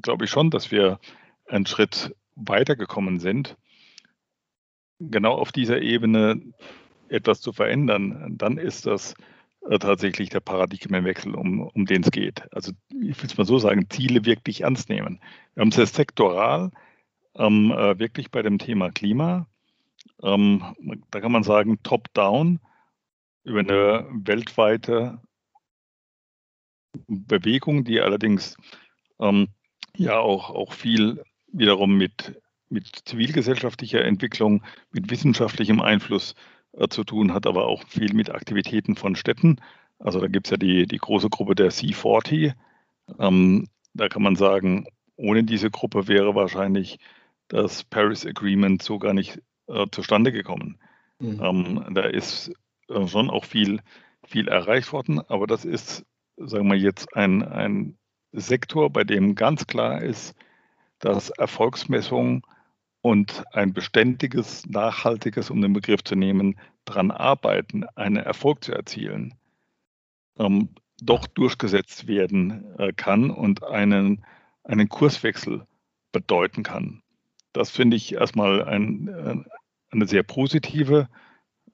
[0.00, 0.98] glaube ich schon, dass wir
[1.46, 3.56] einen Schritt weitergekommen sind,
[4.98, 6.40] genau auf dieser Ebene
[7.08, 9.14] etwas zu verändern, dann ist das
[9.68, 12.42] äh, tatsächlich der Paradigmenwechsel, um, um den es geht.
[12.52, 15.20] Also ich will es mal so sagen, Ziele wirklich ernst nehmen.
[15.54, 16.70] Wir haben es jetzt sektoral
[17.38, 19.46] ähm, äh, wirklich bei dem Thema Klima.
[20.22, 20.62] Ähm,
[21.10, 22.60] da kann man sagen, top-down
[23.44, 25.20] über eine weltweite
[27.06, 28.56] Bewegung, die allerdings
[29.20, 29.48] ähm,
[29.96, 31.22] ja auch, auch viel
[31.52, 36.34] wiederum mit, mit zivilgesellschaftlicher Entwicklung, mit wissenschaftlichem Einfluss
[36.72, 39.60] äh, zu tun, hat aber auch viel mit Aktivitäten von Städten.
[39.98, 42.54] Also da gibt es ja die, die große Gruppe der C40.
[43.18, 46.98] Ähm, da kann man sagen, ohne diese Gruppe wäre wahrscheinlich
[47.48, 50.78] das Paris Agreement so gar nicht äh, zustande gekommen.
[51.18, 51.40] Mhm.
[51.42, 52.52] Ähm, da ist
[52.88, 53.80] äh, schon auch viel,
[54.26, 56.04] viel erreicht worden, aber das ist,
[56.36, 57.98] sagen wir jetzt, ein, ein
[58.32, 60.34] Sektor, bei dem ganz klar ist,
[60.98, 62.46] dass Erfolgsmessung
[63.00, 69.34] und ein beständiges, nachhaltiges, um den Begriff zu nehmen, daran arbeiten, einen Erfolg zu erzielen,
[70.38, 74.24] ähm, doch durchgesetzt werden äh, kann und einen,
[74.64, 75.66] einen Kurswechsel
[76.12, 77.02] bedeuten kann.
[77.56, 79.36] Das finde ich erstmal ein, äh,
[79.90, 81.08] eine sehr positive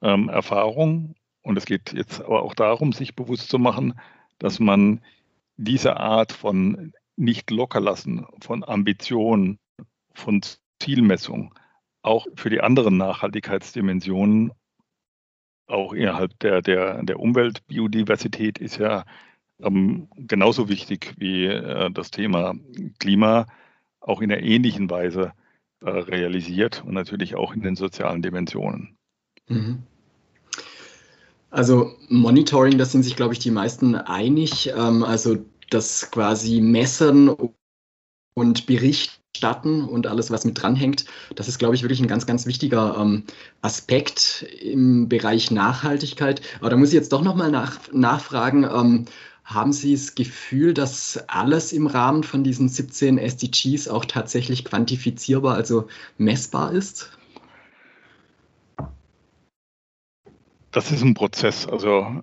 [0.01, 1.15] ähm, Erfahrung.
[1.41, 3.99] Und es geht jetzt aber auch darum, sich bewusst zu machen,
[4.39, 5.01] dass man
[5.57, 9.59] diese Art von nicht lockerlassen, von Ambition,
[10.13, 10.41] von
[10.79, 11.53] Zielmessung
[12.01, 14.51] auch für die anderen Nachhaltigkeitsdimensionen,
[15.67, 19.05] auch innerhalb der, der, der Umwelt, Biodiversität ist ja
[19.61, 22.53] ähm, genauso wichtig wie äh, das Thema
[22.99, 23.47] Klima,
[23.99, 25.33] auch in einer ähnlichen Weise
[25.83, 28.95] äh, realisiert und natürlich auch in den sozialen Dimensionen.
[29.47, 29.83] Mhm.
[31.49, 34.73] Also Monitoring, da sind sich, glaube ich, die meisten einig.
[34.75, 35.37] Ähm, also
[35.69, 37.35] das quasi Messen
[38.33, 41.05] und Berichten statten und alles, was mit dranhängt.
[41.35, 43.23] Das ist, glaube ich, wirklich ein ganz, ganz wichtiger ähm,
[43.61, 46.41] Aspekt im Bereich Nachhaltigkeit.
[46.59, 48.63] Aber da muss ich jetzt doch nochmal nach, nachfragen.
[48.63, 49.05] Ähm,
[49.43, 55.55] haben Sie das Gefühl, dass alles im Rahmen von diesen 17 SDGs auch tatsächlich quantifizierbar,
[55.55, 57.17] also messbar ist?
[60.71, 61.67] Das ist ein Prozess.
[61.67, 62.21] Also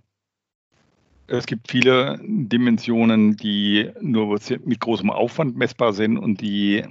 [1.27, 6.85] es gibt viele Dimensionen, die nur mit großem Aufwand messbar sind und die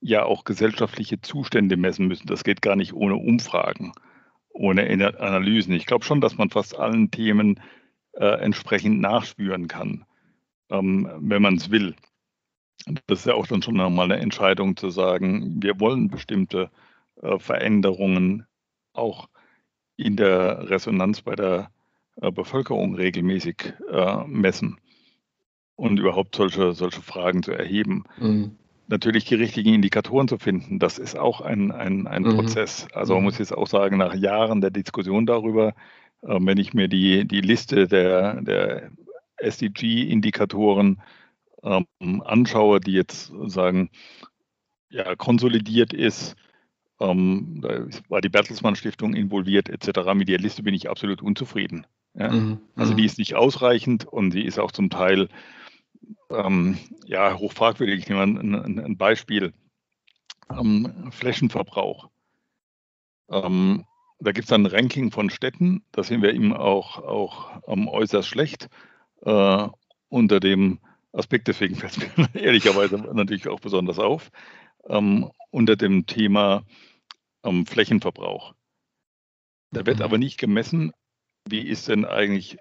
[0.00, 2.26] ja auch gesellschaftliche Zustände messen müssen.
[2.26, 3.92] Das geht gar nicht ohne Umfragen,
[4.50, 4.82] ohne
[5.18, 5.74] Analysen.
[5.74, 7.60] Ich glaube schon, dass man fast allen Themen
[8.12, 10.04] äh, entsprechend nachspüren kann,
[10.70, 11.94] ähm, wenn man es will.
[13.06, 16.70] Das ist ja auch dann schon nochmal eine Entscheidung zu sagen, wir wollen bestimmte
[17.22, 18.46] äh, Veränderungen
[18.92, 19.28] auch
[19.96, 21.70] in der Resonanz bei der
[22.20, 24.78] äh, Bevölkerung regelmäßig äh, messen
[25.76, 28.04] und überhaupt solche, solche Fragen zu erheben.
[28.18, 28.56] Mhm.
[28.88, 32.34] Natürlich die richtigen Indikatoren zu finden, das ist auch ein, ein, ein mhm.
[32.34, 32.88] Prozess.
[32.92, 33.26] Also man mhm.
[33.26, 35.74] muss jetzt auch sagen, nach Jahren der Diskussion darüber,
[36.22, 38.90] wenn ich mir die, die Liste der, der
[39.38, 41.00] SDG-Indikatoren
[41.62, 43.90] ähm, anschaue, die jetzt sagen,
[44.90, 46.36] ja, konsolidiert ist,
[47.00, 50.14] ähm, da war die Bertelsmann Stiftung involviert etc.
[50.14, 51.86] Mit der Liste bin ich absolut unzufrieden.
[52.14, 52.30] Ja?
[52.30, 52.60] Mhm.
[52.76, 53.06] Also die mhm.
[53.06, 55.28] ist nicht ausreichend und sie ist auch zum Teil
[56.30, 58.00] ähm, ja, hoch fragwürdig.
[58.00, 59.52] Ich nehme ein, ein, ein Beispiel.
[60.50, 62.10] Ähm, Flächenverbrauch.
[63.30, 63.84] Ähm,
[64.20, 68.28] da gibt es ein Ranking von Städten, da sind wir eben auch, auch ähm, äußerst
[68.28, 68.68] schlecht
[69.22, 69.68] äh,
[70.08, 70.78] unter dem
[71.12, 74.30] Aspekt, deswegen fällt es mir ehrlicherweise natürlich auch besonders auf,
[74.88, 76.64] ähm, unter dem Thema
[77.42, 78.54] ähm, Flächenverbrauch.
[79.72, 80.04] Da wird mhm.
[80.04, 80.92] aber nicht gemessen,
[81.48, 82.58] wie ist denn eigentlich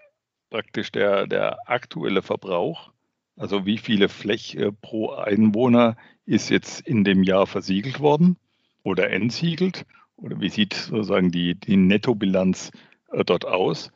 [0.49, 2.91] praktisch der, der aktuelle Verbrauch,
[3.35, 8.37] also wie viele Fläche pro Einwohner ist jetzt in dem Jahr versiegelt worden
[8.83, 9.85] oder entsiegelt
[10.21, 12.71] oder wie sieht sozusagen die, die Nettobilanz
[13.11, 13.91] äh, dort aus,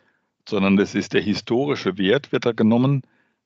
[0.48, 3.04] sondern das ist der historische Wert, wird da genommen,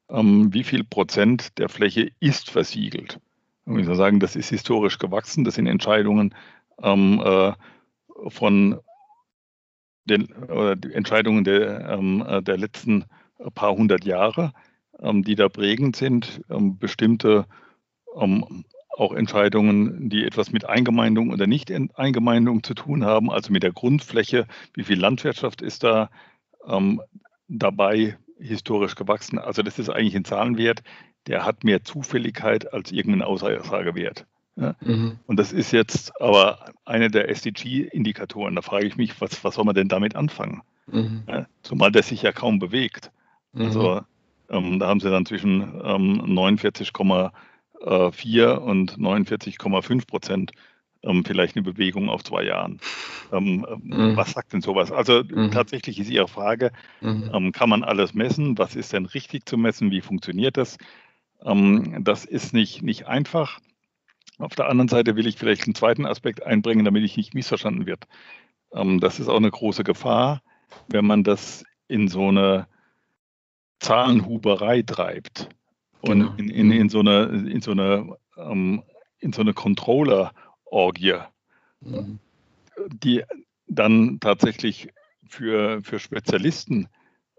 [0.09, 3.19] ähm, wie viel Prozent der Fläche ist versiegelt.
[3.65, 6.33] Und ich sagen, das ist historisch gewachsen, das sind Entscheidungen
[6.81, 7.53] ähm, äh,
[8.29, 8.79] von
[10.05, 13.05] den oder die Entscheidungen der, ähm, äh, der letzten
[13.53, 14.53] paar hundert Jahre,
[14.99, 17.45] ähm, die da prägend sind, ähm, bestimmte
[18.15, 18.63] ähm,
[18.97, 24.47] auch Entscheidungen, die etwas mit Eingemeindung oder Nicht-Eingemeindung zu tun haben, also mit der Grundfläche,
[24.73, 26.09] wie viel Landwirtschaft ist da
[26.65, 27.01] ähm,
[27.47, 29.37] dabei historisch gewachsen.
[29.37, 30.81] Also das ist eigentlich ein Zahlenwert,
[31.27, 34.25] der hat mehr Zufälligkeit als irgendeinen Aussagewert.
[34.55, 34.75] Ja?
[34.81, 35.19] Mhm.
[35.27, 38.55] Und das ist jetzt aber eine der SDG-Indikatoren.
[38.55, 40.61] Da frage ich mich, was, was soll man denn damit anfangen?
[40.87, 41.23] Mhm.
[41.27, 41.45] Ja?
[41.61, 43.11] Zumal der sich ja kaum bewegt.
[43.53, 43.61] Mhm.
[43.61, 44.01] Also
[44.49, 46.23] ähm, da haben sie dann zwischen ähm,
[47.81, 50.51] 49,4 und 49,5 Prozent
[51.03, 52.79] ähm, vielleicht eine Bewegung auf zwei Jahren.
[53.31, 54.15] Ähm, mhm.
[54.15, 54.91] Was sagt denn sowas?
[54.91, 55.51] Also mhm.
[55.51, 57.29] tatsächlich ist Ihre Frage, mhm.
[57.33, 58.57] ähm, kann man alles messen?
[58.57, 59.91] Was ist denn richtig zu messen?
[59.91, 60.77] Wie funktioniert das?
[61.43, 63.59] Ähm, das ist nicht, nicht einfach.
[64.39, 67.85] Auf der anderen Seite will ich vielleicht einen zweiten Aspekt einbringen, damit ich nicht missverstanden
[67.85, 68.05] wird.
[68.73, 70.41] Ähm, das ist auch eine große Gefahr,
[70.87, 72.67] wenn man das in so eine
[73.79, 75.49] Zahlenhuberei treibt
[76.01, 76.33] und genau.
[76.37, 78.83] in, in, in, so eine, in so eine, ähm,
[79.19, 81.15] in so eine Controller-Orgie,
[81.81, 82.19] mhm.
[82.89, 83.23] die
[83.67, 84.89] dann tatsächlich
[85.27, 86.87] für, für Spezialisten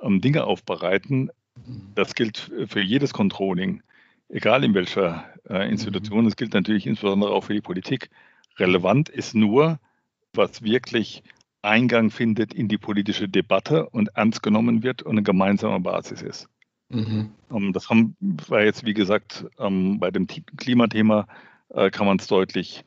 [0.00, 1.30] ähm, Dinge aufbereiten.
[1.56, 1.92] Mhm.
[1.94, 3.82] Das gilt für jedes Controlling
[4.28, 8.10] egal in welcher äh, Institution, es gilt natürlich insbesondere auch für die Politik.
[8.58, 9.78] Relevant ist nur,
[10.34, 11.22] was wirklich
[11.62, 16.48] Eingang findet in die politische Debatte und ernst genommen wird und eine gemeinsame Basis ist.
[16.90, 17.32] Mhm.
[17.50, 21.26] Ähm, das haben wir jetzt, wie gesagt, ähm, bei dem Klimathema
[21.68, 22.84] äh, kann man es deutlich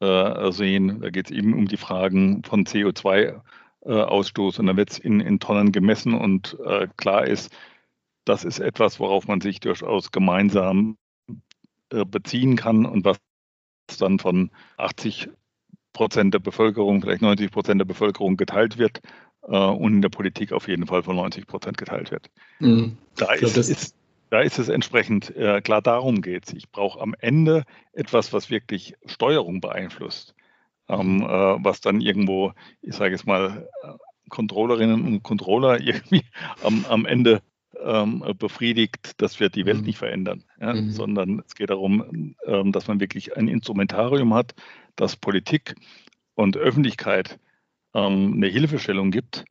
[0.00, 1.00] äh, sehen.
[1.00, 5.20] Da geht es eben um die Fragen von CO2-Ausstoß äh, und da wird es in,
[5.20, 6.56] in, Tonnen gemessen und
[6.96, 7.54] klar ist,
[8.24, 10.98] das ist etwas, worauf man sich durchaus gemeinsam
[11.88, 13.18] beziehen kann und was
[13.98, 15.30] dann von 80
[15.94, 19.00] Prozent der Bevölkerung, vielleicht 90 Prozent der Bevölkerung geteilt wird
[19.42, 22.30] äh, und in der Politik auf jeden Fall von 90 Prozent geteilt wird.
[22.58, 22.96] Mhm.
[23.16, 23.94] Da, ist, ist,
[24.30, 26.54] da ist es entsprechend äh, klar, darum geht es.
[26.54, 30.34] Ich brauche am Ende etwas, was wirklich Steuerung beeinflusst,
[30.88, 33.92] ähm, äh, was dann irgendwo, ich sage jetzt mal, äh,
[34.28, 36.24] Controllerinnen und Controller irgendwie
[36.62, 37.40] am, am Ende
[37.82, 39.84] ähm, befriedigt, das wird die Welt mhm.
[39.84, 40.90] nicht verändern, ja, mhm.
[40.90, 44.54] sondern es geht darum, ähm, dass man wirklich ein Instrumentarium hat,
[44.96, 45.74] das Politik
[46.34, 47.38] und Öffentlichkeit
[47.98, 49.44] ähm, eine Hilfestellung gibt,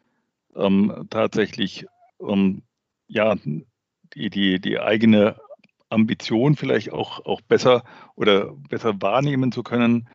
[0.56, 1.86] ähm, tatsächlich
[2.22, 2.64] ähm,
[3.08, 3.36] ja,
[4.14, 5.36] die, die, die eigene
[5.90, 7.84] Ambition vielleicht auch, auch besser
[8.16, 10.10] oder besser wahrnehmen zu können,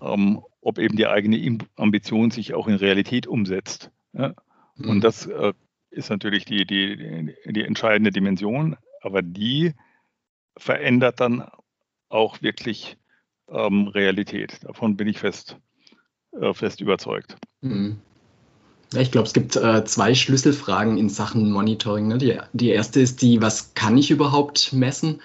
[0.00, 3.90] ähm, ob eben die eigene Ambition sich auch in Realität umsetzt.
[4.12, 4.34] Ja?
[4.78, 5.00] Und mhm.
[5.00, 5.52] das äh,
[5.90, 9.74] ist natürlich die, die, die entscheidende Dimension, aber die
[10.56, 11.48] verändert dann
[12.08, 12.96] auch wirklich
[13.48, 14.64] ähm, Realität.
[14.64, 15.58] Davon bin ich fest,
[16.52, 17.36] fest überzeugt.
[17.60, 17.96] Mhm.
[18.96, 22.08] Ich glaube, es gibt äh, zwei Schlüsselfragen in Sachen Monitoring.
[22.08, 22.18] Ne?
[22.18, 25.20] Die, die erste ist die, was kann ich überhaupt messen?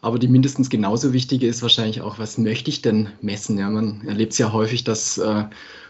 [0.00, 3.58] Aber die mindestens genauso wichtige ist wahrscheinlich auch, was möchte ich denn messen?
[3.58, 5.44] Ja, man erlebt es ja häufig, dass äh,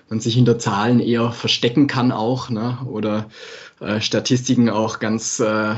[0.08, 2.78] man sich hinter Zahlen eher verstecken kann auch, ne?
[2.86, 3.28] oder
[3.80, 5.74] äh, Statistiken auch ganz äh,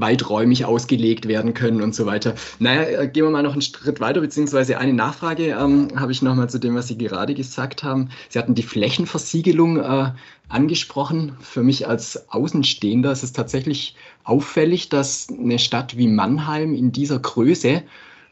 [0.00, 2.34] weiträumig ausgelegt werden können und so weiter.
[2.58, 6.22] Naja, äh, gehen wir mal noch einen Schritt weiter, beziehungsweise eine Nachfrage ähm, habe ich
[6.22, 8.10] nochmal zu dem, was Sie gerade gesagt haben.
[8.28, 10.12] Sie hatten die Flächenversiegelung äh,
[10.48, 11.36] angesprochen.
[11.40, 17.18] Für mich als Außenstehender ist es tatsächlich auffällig, dass eine Stadt wie Mannheim in dieser
[17.18, 17.82] Größe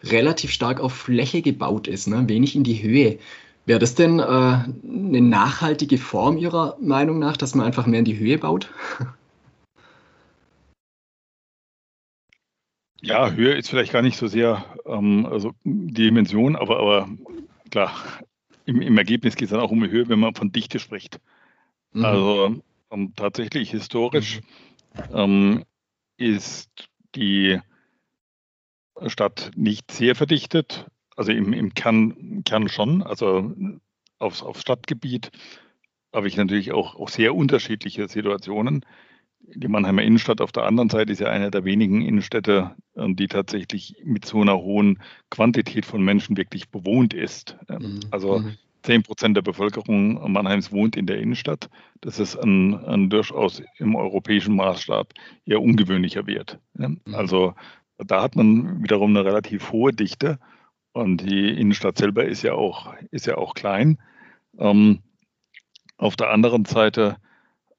[0.03, 2.29] relativ stark auf Fläche gebaut ist, ne?
[2.29, 3.19] wenig in die Höhe.
[3.67, 8.05] Wäre das denn äh, eine nachhaltige Form Ihrer Meinung nach, dass man einfach mehr in
[8.05, 8.73] die Höhe baut?
[13.03, 17.09] Ja, Höhe ist vielleicht gar nicht so sehr ähm, also Dimension, aber, aber
[17.71, 17.95] klar,
[18.65, 21.21] im, im Ergebnis geht es dann auch um die Höhe, wenn man von Dichte spricht.
[21.93, 22.05] Mhm.
[22.05, 24.41] Also ähm, tatsächlich historisch
[25.11, 25.15] mhm.
[25.15, 25.65] ähm,
[26.17, 27.61] ist die
[29.07, 30.87] Stadt nicht sehr verdichtet,
[31.17, 33.53] also im, im Kern, Kern schon, also
[34.19, 35.31] aufs, aufs Stadtgebiet
[36.15, 38.85] habe ich natürlich auch, auch sehr unterschiedliche Situationen
[39.55, 43.29] die Mannheimer Innenstadt auf der anderen Seite ist ja eine der wenigen Innenstädte, ähm, die
[43.29, 45.01] tatsächlich mit so einer hohen
[45.31, 47.57] Quantität von Menschen wirklich bewohnt ist.
[47.69, 48.01] Ähm, mhm.
[48.11, 48.57] Also mhm.
[48.83, 51.69] zehn Prozent der Bevölkerung Mannheims wohnt in der Innenstadt.
[52.01, 55.13] Das ist ein, ein durchaus im europäischen Maßstab
[55.45, 56.59] eher ungewöhnlicher Wert.
[56.75, 57.01] Mhm.
[57.13, 57.55] Also
[57.99, 60.39] da hat man wiederum eine relativ hohe Dichte
[60.97, 63.99] und die Innenstadt selber ist ja auch, ist ja auch klein.
[64.59, 65.03] Ähm,
[65.99, 67.19] auf der anderen Seite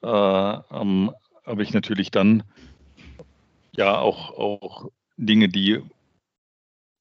[0.03, 1.11] äh, ähm,
[1.45, 2.43] habe ich natürlich dann
[3.75, 5.81] ja auch, auch Dinge, die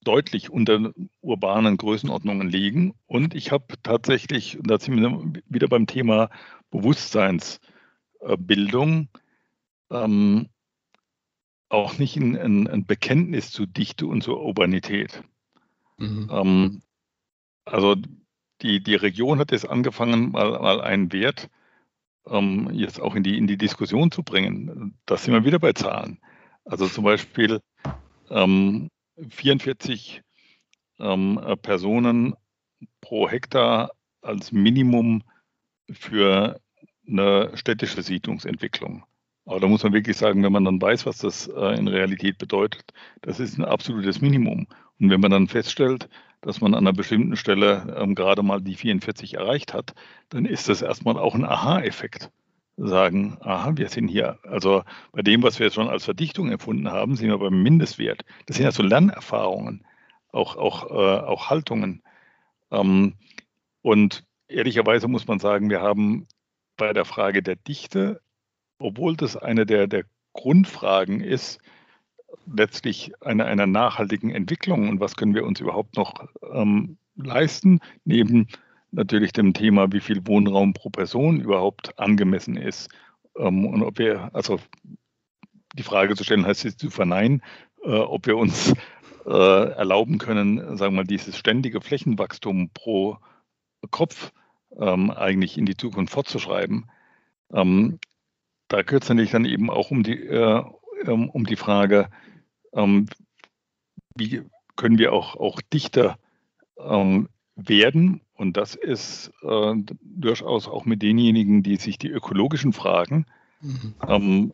[0.04, 2.94] deutlich unter urbanen Größenordnungen liegen.
[3.06, 6.30] Und ich habe tatsächlich, da sind wir wieder beim Thema
[6.70, 9.10] Bewusstseinsbildung,
[9.90, 10.48] ähm,
[11.68, 15.22] auch nicht ein, ein, ein, Bekenntnis zu Dichte und zur Urbanität.
[15.98, 16.28] Mhm.
[16.30, 16.82] Ähm,
[17.64, 17.96] also
[18.62, 21.50] die, die Region hat jetzt angefangen, mal, mal einen Wert
[22.26, 24.98] ähm, jetzt auch in die, in die Diskussion zu bringen.
[25.06, 26.20] Da sind wir wieder bei Zahlen.
[26.64, 27.60] Also zum Beispiel
[28.30, 28.90] ähm,
[29.28, 30.22] 44
[30.98, 32.34] ähm, Personen
[33.00, 33.92] pro Hektar
[34.22, 35.22] als Minimum
[35.90, 36.60] für
[37.06, 39.04] eine städtische Siedlungsentwicklung.
[39.44, 42.38] Aber da muss man wirklich sagen, wenn man dann weiß, was das äh, in Realität
[42.38, 42.92] bedeutet,
[43.22, 44.66] das ist ein absolutes Minimum.
[45.00, 46.08] Und wenn man dann feststellt,
[46.40, 49.94] dass man an einer bestimmten Stelle ähm, gerade mal die 44 erreicht hat,
[50.28, 52.30] dann ist das erstmal auch ein Aha-Effekt.
[52.78, 56.90] Sagen, aha, wir sind hier, also bei dem, was wir jetzt schon als Verdichtung empfunden
[56.90, 58.22] haben, sind wir beim Mindestwert.
[58.44, 59.86] Das sind ja so Lernerfahrungen,
[60.30, 62.02] auch, auch, äh, auch Haltungen.
[62.70, 63.14] Ähm,
[63.80, 66.26] und ehrlicherweise muss man sagen, wir haben
[66.76, 68.20] bei der Frage der Dichte,
[68.78, 71.60] obwohl das eine der, der Grundfragen ist,
[72.52, 76.14] letztlich einer, einer nachhaltigen Entwicklung und was können wir uns überhaupt noch
[76.52, 78.48] ähm, leisten, neben
[78.92, 82.88] natürlich dem Thema, wie viel Wohnraum pro Person überhaupt angemessen ist.
[83.36, 84.58] Ähm, und ob wir, also
[85.74, 87.42] die Frage zu stellen, heißt es zu verneinen,
[87.84, 88.72] äh, ob wir uns
[89.26, 93.18] äh, erlauben können, sagen wir mal, dieses ständige Flächenwachstum pro
[93.90, 94.32] Kopf
[94.78, 96.90] ähm, eigentlich in die Zukunft fortzuschreiben.
[97.52, 97.98] Ähm,
[98.68, 100.64] da geht es natürlich dann eben auch um die, äh,
[101.04, 102.08] um die Frage,
[102.72, 103.06] ähm,
[104.16, 104.42] wie
[104.76, 106.18] können wir auch, auch dichter
[106.78, 108.20] ähm, werden?
[108.34, 113.26] Und das ist äh, durchaus auch mit denjenigen, die sich die ökologischen Fragen
[113.60, 113.94] mhm.
[114.06, 114.52] ähm,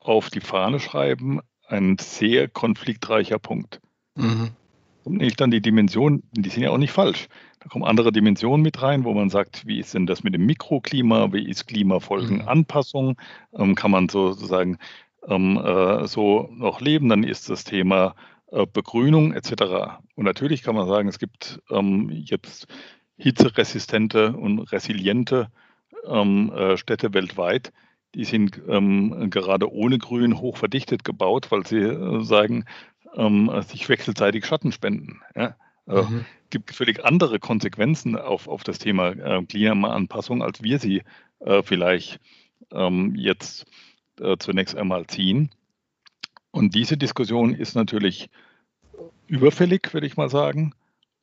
[0.00, 3.80] auf die Fahne schreiben, ein sehr konfliktreicher Punkt.
[4.16, 4.50] Mhm.
[5.04, 7.28] Und nicht dann die Dimension, die sind ja auch nicht falsch.
[7.60, 10.46] Da kommen andere Dimensionen mit rein, wo man sagt, wie ist denn das mit dem
[10.46, 13.16] Mikroklima, wie ist Klimafolgenanpassung?
[13.54, 14.78] Ähm, kann man sozusagen
[15.26, 18.14] ähm, äh, so noch leben, dann ist das Thema
[18.50, 20.00] äh, Begrünung etc.
[20.14, 22.66] Und natürlich kann man sagen, es gibt ähm, jetzt
[23.16, 25.50] hitzeresistente und resiliente
[26.06, 27.72] ähm, äh, Städte weltweit.
[28.14, 32.64] Die sind ähm, gerade ohne Grün hoch verdichtet gebaut, weil sie äh, sagen,
[33.14, 35.20] ähm, sich wechselseitig Schatten spenden.
[35.36, 35.56] Ja?
[35.86, 36.24] Also, mhm.
[36.50, 41.02] gibt völlig andere Konsequenzen auf, auf das Thema äh, Klimaanpassung, als wir sie
[41.40, 42.20] äh, vielleicht
[42.72, 43.66] ähm, jetzt
[44.20, 45.50] äh, zunächst einmal ziehen.
[46.50, 48.28] Und diese Diskussion ist natürlich
[49.26, 50.74] überfällig, würde ich mal sagen.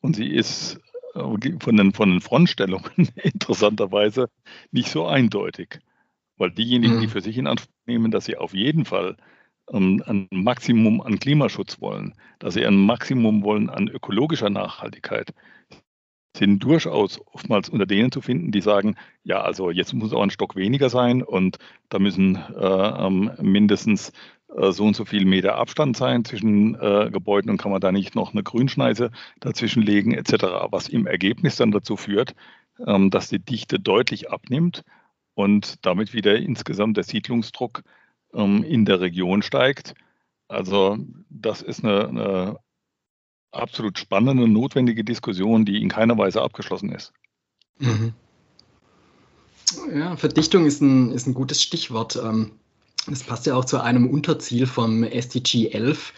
[0.02, 0.80] Und sie ist
[1.14, 1.20] äh,
[1.60, 4.30] von den, von den Frontstellungen interessanterweise
[4.72, 5.80] nicht so eindeutig.
[6.38, 7.02] Weil diejenigen, mhm.
[7.02, 9.18] die für sich in Anspruch nehmen, dass sie auf jeden Fall
[9.72, 15.34] ähm, ein Maximum an Klimaschutz wollen, dass sie ein Maximum wollen an ökologischer Nachhaltigkeit,
[16.38, 20.30] sind durchaus oftmals unter denen zu finden, die sagen, ja, also jetzt muss auch ein
[20.30, 21.58] Stock weniger sein und
[21.90, 23.10] da müssen äh,
[23.42, 24.12] mindestens
[24.56, 27.92] äh, so und so viel Meter Abstand sein zwischen äh, Gebäuden und kann man da
[27.92, 32.36] nicht noch eine Grünschneise dazwischen legen etc., was im Ergebnis dann dazu führt,
[32.86, 34.84] ähm, dass die Dichte deutlich abnimmt
[35.34, 37.84] und damit wieder insgesamt der Siedlungsdruck
[38.34, 39.94] ähm, in der Region steigt.
[40.48, 40.98] Also
[41.30, 42.60] das ist eine, eine
[43.58, 47.14] absolut spannende, notwendige Diskussion, die in keiner Weise abgeschlossen ist.
[47.80, 48.14] Mhm.
[49.94, 52.16] Ja, Verdichtung ist ein, ist ein gutes Stichwort.
[52.16, 52.52] Ähm,
[53.08, 56.14] das passt ja auch zu einem Unterziel vom SDG 11.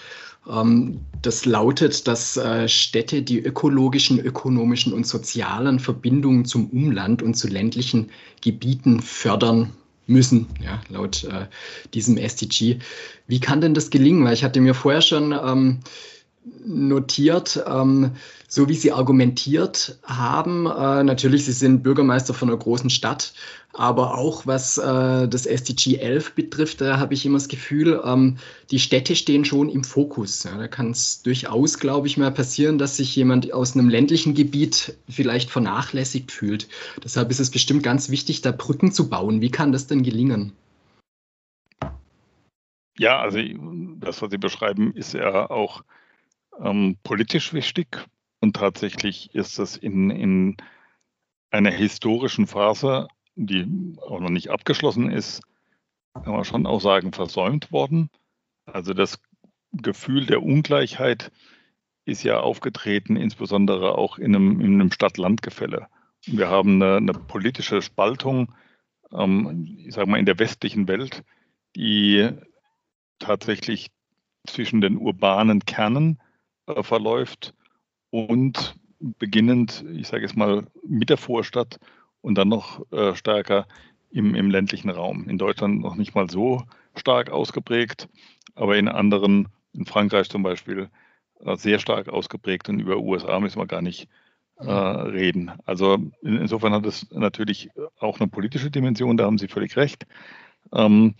[0.48, 7.36] Ähm, das lautet, dass äh, Städte die ökologischen, ökonomischen und sozialen Verbindungen zum Umland und
[7.36, 8.10] zu ländlichen
[8.42, 9.72] Gebieten fördern
[10.08, 11.48] müssen, ja, laut äh,
[11.94, 12.80] diesem SDG.
[13.28, 14.26] Wie kann denn das gelingen?
[14.26, 15.80] Weil ich hatte mir vorher schon ähm,
[16.66, 18.12] notiert, ähm,
[18.48, 20.66] so wie Sie argumentiert haben.
[20.66, 23.34] Äh, natürlich, Sie sind Bürgermeister von einer großen Stadt,
[23.74, 28.38] aber auch was äh, das SDG 11 betrifft, da habe ich immer das Gefühl, ähm,
[28.72, 30.44] die Städte stehen schon im Fokus.
[30.44, 34.34] Ja, da kann es durchaus, glaube ich, mal passieren, dass sich jemand aus einem ländlichen
[34.34, 36.68] Gebiet vielleicht vernachlässigt fühlt.
[37.04, 39.42] Deshalb ist es bestimmt ganz wichtig, da Brücken zu bauen.
[39.42, 40.54] Wie kann das denn gelingen?
[42.98, 43.40] Ja, also
[44.00, 45.84] das, was Sie beschreiben, ist ja auch
[46.62, 48.08] ähm, politisch wichtig
[48.40, 50.58] und tatsächlich ist es in, in
[51.52, 55.42] einer historischen Phase, die auch noch nicht abgeschlossen ist,
[56.14, 58.10] kann man schon auch sagen, versäumt worden.
[58.66, 59.20] Also das
[59.72, 61.32] Gefühl der Ungleichheit
[62.06, 65.88] ist ja aufgetreten, insbesondere auch in einem, in einem Stadt-Land-Gefälle.
[66.26, 68.54] Wir haben eine, eine politische Spaltung,
[69.12, 71.24] ähm, ich sage mal, in der westlichen Welt,
[71.76, 72.30] die
[73.20, 73.92] tatsächlich
[74.48, 76.20] zwischen den urbanen Kernen
[76.70, 77.54] äh, verläuft
[78.12, 81.80] und beginnend, ich sage jetzt mal, mit der Vorstadt
[82.22, 83.68] und dann noch äh, stärker
[84.12, 85.28] im, im ländlichen Raum.
[85.30, 86.64] In Deutschland noch nicht mal so
[86.96, 88.10] stark ausgeprägt,
[88.56, 90.90] aber in anderen, in Frankreich zum Beispiel,
[91.40, 94.10] äh, sehr stark ausgeprägt und über USA müssen wir gar nicht
[94.58, 95.52] äh, reden.
[95.66, 100.06] Also in, insofern hat es natürlich auch eine politische Dimension, da haben Sie völlig recht.
[100.74, 101.16] Ähm,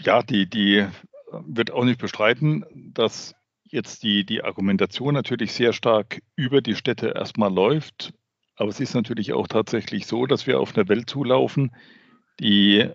[0.00, 0.86] ja, die, die
[1.30, 2.64] wird auch nicht bestreiten,
[2.94, 8.12] dass jetzt die, die Argumentation natürlich sehr stark über die Städte erstmal läuft.
[8.56, 11.74] Aber es ist natürlich auch tatsächlich so, dass wir auf eine Welt zulaufen,
[12.40, 12.88] die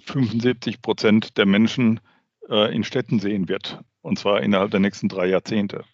[0.00, 2.00] 75 Prozent der Menschen
[2.48, 3.80] äh, in Städten sehen wird.
[4.02, 5.84] Und zwar innerhalb der nächsten drei Jahrzehnte.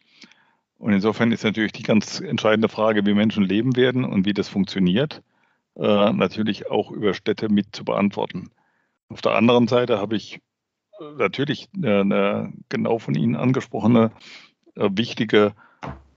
[0.79, 4.49] Und insofern ist natürlich die ganz entscheidende Frage, wie Menschen leben werden und wie das
[4.49, 5.23] funktioniert,
[5.77, 8.51] äh, natürlich auch über Städte mit zu beantworten.
[9.09, 10.41] Auf der anderen Seite habe ich
[11.17, 14.13] natürlich eine genau von Ihnen angesprochene
[14.75, 15.55] äh, wichtige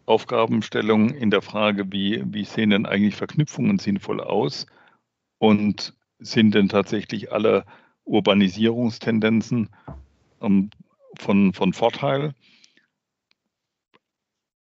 [0.05, 4.65] Aufgabenstellung in der Frage, wie, wie sehen denn eigentlich Verknüpfungen sinnvoll aus
[5.37, 7.65] und sind denn tatsächlich alle
[8.05, 9.69] Urbanisierungstendenzen
[10.41, 10.71] ähm,
[11.17, 12.33] von, von Vorteil?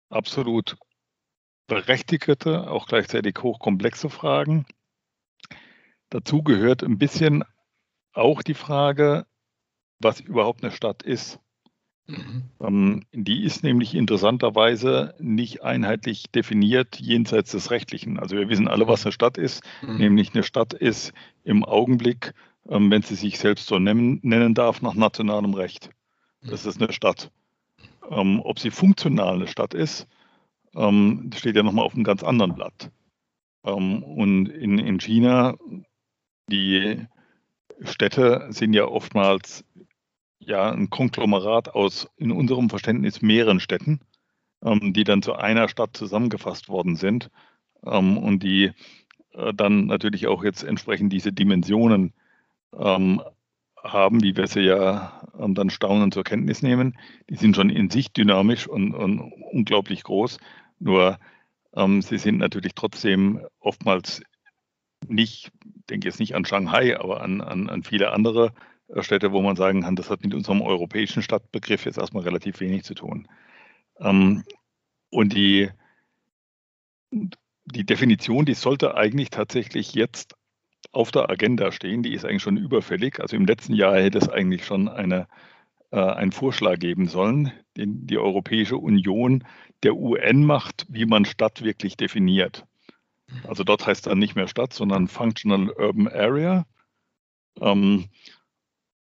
[0.08, 0.78] Absolut
[1.66, 4.66] berechtigte, auch gleichzeitig hochkomplexe Fragen.
[6.10, 7.44] Dazu gehört ein bisschen
[8.12, 9.26] auch die Frage,
[10.00, 11.38] was überhaupt eine Stadt ist.
[12.06, 12.44] Mhm.
[12.60, 18.18] Ähm, die ist nämlich interessanterweise nicht einheitlich definiert jenseits des Rechtlichen.
[18.18, 19.96] Also wir wissen alle, was eine Stadt ist, mhm.
[19.96, 22.32] nämlich eine Stadt ist im Augenblick,
[22.68, 25.90] ähm, wenn sie sich selbst so nennen, darf, nach nationalem Recht.
[26.42, 27.32] Das ist eine Stadt.
[28.08, 30.06] Ähm, ob sie funktional eine Stadt ist,
[31.34, 32.90] steht ja nochmal auf einem ganz anderen Blatt.
[33.62, 35.56] Und in, in China,
[36.50, 37.06] die
[37.80, 39.64] Städte sind ja oftmals
[40.38, 44.00] ja ein Konglomerat aus in unserem Verständnis mehreren Städten,
[44.62, 47.30] ähm, die dann zu einer Stadt zusammengefasst worden sind
[47.84, 48.72] ähm, und die
[49.32, 52.12] äh, dann natürlich auch jetzt entsprechend diese Dimensionen
[52.76, 53.22] ähm,
[53.82, 56.98] haben, wie wir sie ja ähm, dann staunend zur Kenntnis nehmen.
[57.30, 59.20] Die sind schon in sich dynamisch und, und
[59.52, 60.38] unglaublich groß,
[60.78, 61.18] nur
[61.74, 64.22] ähm, sie sind natürlich trotzdem oftmals
[65.08, 65.52] nicht,
[65.90, 68.52] denke jetzt nicht an Shanghai, aber an, an, an viele andere
[69.00, 72.84] Städte, wo man sagen kann, das hat mit unserem europäischen Stadtbegriff jetzt erstmal relativ wenig
[72.84, 73.28] zu tun.
[73.98, 74.44] Ähm,
[75.10, 75.70] und die,
[77.10, 80.36] die Definition, die sollte eigentlich tatsächlich jetzt
[80.92, 83.20] auf der Agenda stehen, die ist eigentlich schon überfällig.
[83.20, 85.26] Also im letzten Jahr hätte es eigentlich schon eine,
[85.90, 89.44] äh, einen Vorschlag geben sollen, den die Europäische Union
[89.82, 92.66] der UN macht, wie man Stadt wirklich definiert.
[93.46, 96.64] Also dort heißt dann nicht mehr Stadt, sondern Functional Urban Area.
[97.60, 98.06] Ähm,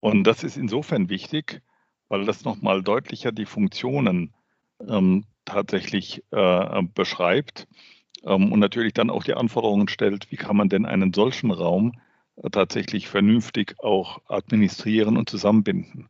[0.01, 1.63] und das ist insofern wichtig,
[2.09, 4.35] weil das nochmal deutlicher die Funktionen
[4.87, 7.67] ähm, tatsächlich äh, beschreibt
[8.25, 11.93] ähm, und natürlich dann auch die Anforderungen stellt, wie kann man denn einen solchen Raum
[12.37, 16.09] äh, tatsächlich vernünftig auch administrieren und zusammenbinden.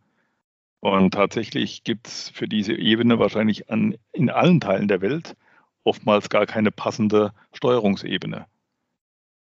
[0.81, 5.37] Und tatsächlich gibt es für diese Ebene wahrscheinlich an, in allen Teilen der Welt
[5.83, 8.47] oftmals gar keine passende Steuerungsebene.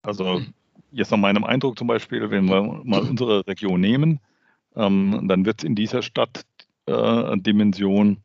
[0.02, 0.54] Also hm.
[0.92, 4.20] Jetzt nach meinem Eindruck zum Beispiel, wenn wir mal unsere Region nehmen,
[4.76, 8.18] ähm, dann wird es in dieser Stadtdimension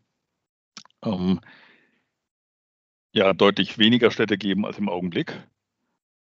[1.03, 1.39] äh, ähm,
[3.11, 5.33] ja deutlich weniger Städte geben als im Augenblick.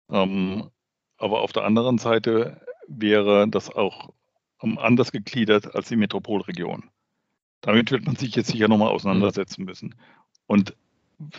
[0.10, 0.70] Ähm,
[1.18, 4.10] aber auf der anderen Seite wäre das auch
[4.62, 6.90] ähm, anders gegliedert als die Metropolregion.
[7.62, 9.96] Damit wird man sich jetzt sicher nochmal auseinandersetzen müssen.
[10.48, 10.76] Und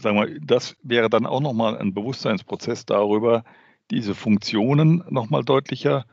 [0.01, 3.45] sagen wir, das wäre dann auch nochmal ein Bewusstseinsprozess darüber,
[3.91, 6.07] diese Funktionen nochmal deutlicher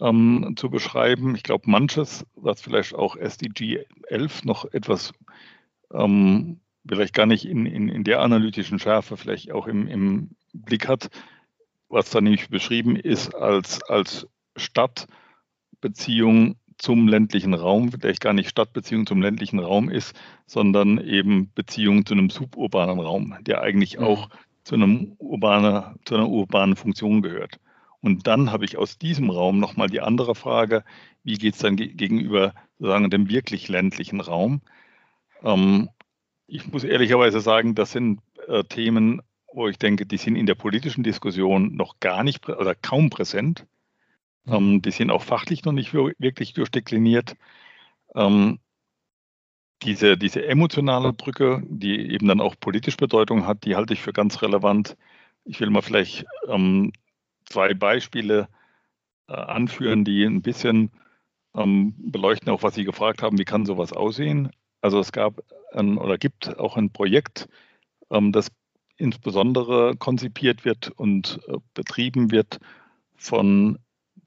[0.00, 1.34] ähm, zu beschreiben.
[1.34, 5.12] Ich glaube, manches, was vielleicht auch SDG 11 noch etwas,
[5.92, 10.88] ähm, vielleicht gar nicht in, in, in der analytischen Schärfe vielleicht auch im, im Blick
[10.88, 11.10] hat,
[11.88, 19.06] was da nämlich beschrieben ist als, als Stadtbeziehung zum ländlichen Raum, vielleicht gar nicht Stadtbeziehung
[19.06, 24.04] zum ländlichen Raum ist, sondern eben Beziehung zu einem suburbanen Raum, der eigentlich mhm.
[24.04, 24.30] auch
[24.64, 27.58] zu, einem urbane, zu einer urbanen Funktion gehört.
[28.00, 30.84] Und dann habe ich aus diesem Raum nochmal die andere Frage,
[31.22, 34.60] wie geht es dann gegenüber sozusagen dem wirklich ländlichen Raum?
[35.42, 35.88] Ähm,
[36.46, 40.54] ich muss ehrlicherweise sagen, das sind äh, Themen, wo ich denke, die sind in der
[40.54, 43.66] politischen Diskussion noch gar nicht oder kaum präsent.
[44.44, 44.52] Mhm.
[44.52, 47.36] Ähm, die sind auch fachlich noch nicht wirklich durchdekliniert.
[48.14, 48.58] Ähm,
[49.84, 54.12] diese, diese emotionale Brücke, die eben dann auch politisch Bedeutung hat, die halte ich für
[54.12, 54.96] ganz relevant.
[55.44, 56.92] Ich will mal vielleicht ähm,
[57.46, 58.48] zwei Beispiele
[59.28, 60.90] äh, anführen, die ein bisschen
[61.54, 64.50] ähm, beleuchten, auch was Sie gefragt haben, wie kann sowas aussehen.
[64.80, 67.48] Also es gab ein, oder gibt auch ein Projekt,
[68.10, 68.50] ähm, das
[68.96, 72.58] insbesondere konzipiert wird und äh, betrieben wird
[73.16, 73.78] von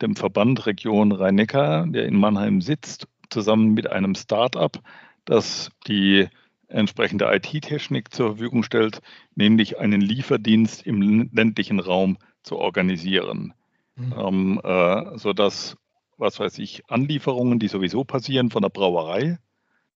[0.02, 4.82] dem Verband Region Rhein-Neckar, der in Mannheim sitzt, zusammen mit einem Start-up,
[5.26, 6.28] das die
[6.68, 9.02] entsprechende IT-Technik zur Verfügung stellt,
[9.36, 13.54] nämlich einen Lieferdienst im ländlichen Raum zu organisieren,
[13.96, 14.14] mhm.
[14.18, 15.78] ähm, äh, sodass,
[16.18, 19.38] was weiß ich, Anlieferungen, die sowieso passieren von der Brauerei,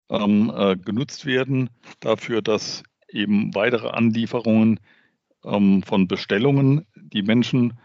[0.08, 1.70] ähm, äh, genutzt werden
[2.00, 4.80] dafür, dass eben weitere Anlieferungen
[5.44, 7.78] ähm, von Bestellungen, die Menschen,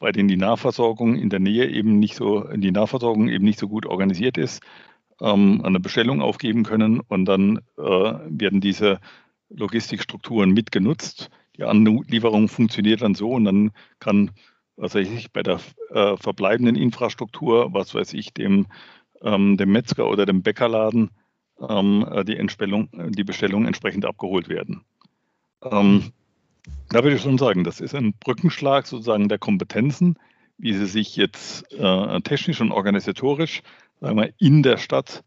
[0.00, 3.68] bei denen die Nahversorgung in der Nähe eben nicht so, die Nahversorgung eben nicht so
[3.68, 4.62] gut organisiert ist,
[5.20, 9.00] ähm, eine Bestellung aufgeben können und dann äh, werden diese
[9.50, 11.30] Logistikstrukturen mitgenutzt.
[11.56, 14.30] Die Anlieferung funktioniert dann so und dann kann,
[14.76, 15.60] was weiß ich, bei der
[15.90, 18.66] äh, verbleibenden Infrastruktur, was weiß ich, dem,
[19.22, 21.10] ähm, dem Metzger oder dem Bäckerladen
[21.68, 24.84] ähm, äh, die, Entstellung, die Bestellung entsprechend abgeholt werden.
[25.62, 26.12] Ähm,
[26.90, 30.16] da würde ich schon sagen, das ist ein Brückenschlag sozusagen der Kompetenzen,
[30.58, 33.62] wie sie sich jetzt äh, technisch und organisatorisch
[34.00, 35.24] sagen wir, in der Stadt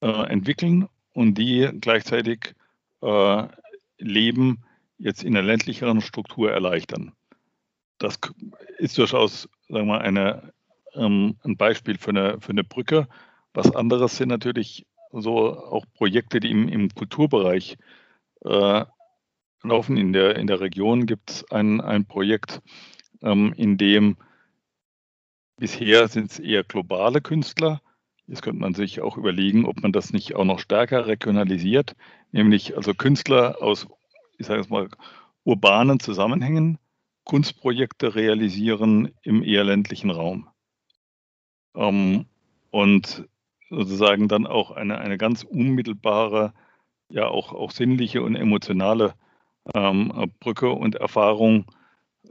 [0.00, 2.54] äh, entwickeln und die gleichzeitig
[3.02, 3.46] äh,
[3.98, 4.62] Leben
[4.98, 7.12] jetzt in der ländlicheren Struktur erleichtern.
[7.98, 8.18] Das
[8.78, 10.52] ist durchaus sagen wir, eine,
[10.94, 13.08] ähm, ein Beispiel für eine, für eine Brücke.
[13.54, 17.76] Was anderes sind natürlich so auch Projekte, die im, im Kulturbereich
[18.44, 18.84] äh,
[19.62, 19.96] laufen.
[19.96, 22.62] In der, in der Region gibt es ein, ein Projekt,
[23.22, 24.16] ähm, in dem
[25.56, 27.82] bisher sind es eher globale Künstler.
[28.30, 31.96] Jetzt könnte man sich auch überlegen, ob man das nicht auch noch stärker regionalisiert,
[32.30, 33.88] nämlich also Künstler aus,
[34.38, 34.88] ich sage es mal,
[35.42, 36.78] urbanen Zusammenhängen
[37.24, 40.48] Kunstprojekte realisieren im eher ländlichen Raum.
[41.74, 42.26] Ähm,
[42.70, 43.28] und
[43.68, 46.52] sozusagen dann auch eine, eine ganz unmittelbare,
[47.08, 49.14] ja auch, auch sinnliche und emotionale
[49.74, 51.64] ähm, Brücke und Erfahrung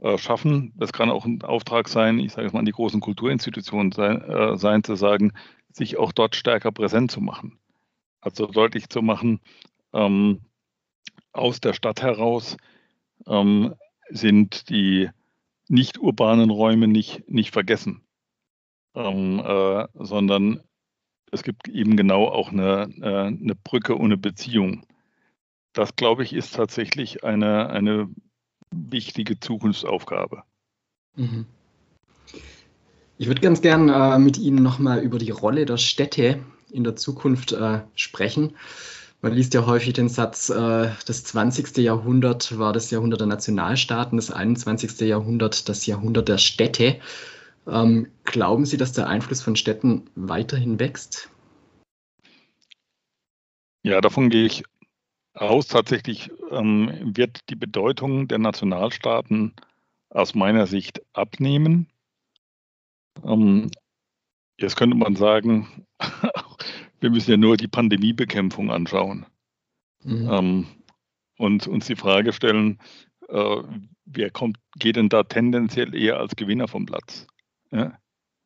[0.00, 0.72] äh, schaffen.
[0.76, 4.22] Das kann auch ein Auftrag sein, ich sage es mal an die großen Kulturinstitutionen sein,
[4.22, 5.32] äh, sein, zu sagen,
[5.72, 7.58] sich auch dort stärker präsent zu machen.
[8.20, 9.40] Also deutlich zu machen,
[9.92, 10.40] ähm,
[11.32, 12.56] aus der Stadt heraus
[13.26, 13.74] ähm,
[14.10, 15.10] sind die
[15.68, 18.02] nicht urbanen Räume nicht, nicht vergessen,
[18.94, 20.62] ähm, äh, sondern
[21.30, 24.84] es gibt eben genau auch eine, äh, eine Brücke ohne Beziehung.
[25.72, 28.08] Das, glaube ich, ist tatsächlich eine, eine
[28.72, 30.42] wichtige Zukunftsaufgabe.
[31.14, 31.46] Mhm.
[33.20, 36.96] Ich würde ganz gern äh, mit Ihnen nochmal über die Rolle der Städte in der
[36.96, 38.56] Zukunft äh, sprechen.
[39.20, 41.76] Man liest ja häufig den Satz, äh, das 20.
[41.76, 45.00] Jahrhundert war das Jahrhundert der Nationalstaaten, das 21.
[45.00, 46.98] Jahrhundert das Jahrhundert der Städte.
[47.66, 51.28] Ähm, glauben Sie, dass der Einfluss von Städten weiterhin wächst?
[53.82, 54.64] Ja, davon gehe ich
[55.34, 55.66] aus.
[55.66, 59.52] Tatsächlich ähm, wird die Bedeutung der Nationalstaaten
[60.08, 61.86] aus meiner Sicht abnehmen.
[63.24, 63.70] Ähm,
[64.58, 65.86] jetzt könnte man sagen,
[67.00, 69.26] wir müssen ja nur die Pandemiebekämpfung anschauen.
[70.04, 70.28] Mhm.
[70.30, 70.66] Ähm,
[71.38, 72.78] und uns die Frage stellen,
[73.28, 73.62] äh,
[74.04, 77.26] wer kommt, geht denn da tendenziell eher als Gewinner vom Platz?
[77.70, 77.98] Ja?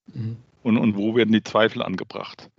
[0.07, 0.37] Mhm.
[0.63, 2.51] Und, und wo werden die Zweifel angebracht?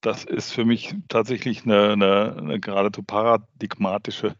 [0.00, 4.34] Das ist für mich tatsächlich eine, eine, eine geradezu paradigmatische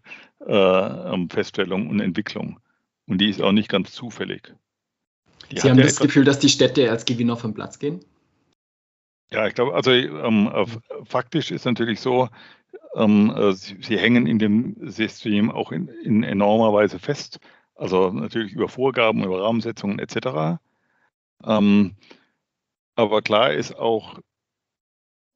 [0.47, 2.59] äh, ähm, Feststellung und Entwicklung.
[3.07, 4.55] Und die ist auch nicht ganz zufällig.
[5.51, 8.01] Die Sie haben ja das Gefühl, dass die Städte als Gewinner vom Platz gehen?
[9.31, 10.51] Ja, ich glaube, also ähm,
[11.05, 12.29] faktisch ist natürlich so,
[12.95, 17.41] ähm, äh, sie, sie, hängen in dem System auch in, in, enormer Weise fest.
[17.75, 20.61] Also natürlich über Vorgaben, über Rahmensetzungen etc.
[21.45, 21.97] Ähm,
[22.95, 24.19] aber klar ist auch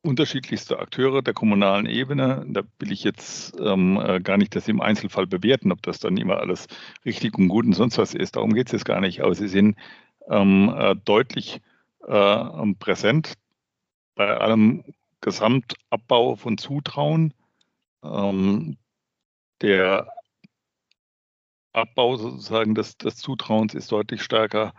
[0.07, 2.45] unterschiedlichste Akteure der kommunalen Ebene.
[2.49, 6.17] Da will ich jetzt ähm, äh, gar nicht das im Einzelfall bewerten, ob das dann
[6.17, 6.67] immer alles
[7.05, 8.37] richtig und gut und sonst was ist.
[8.37, 9.23] Darum geht es jetzt gar nicht.
[9.23, 9.77] Aber sie sind
[10.29, 11.61] ähm, äh, deutlich
[12.07, 13.35] äh, präsent
[14.15, 14.85] bei allem
[15.21, 17.35] Gesamtabbau von Zutrauen.
[18.03, 18.77] Ähm,
[19.61, 20.09] der
[21.73, 24.73] Abbau sozusagen des, des, Zutrauens ist deutlich stärker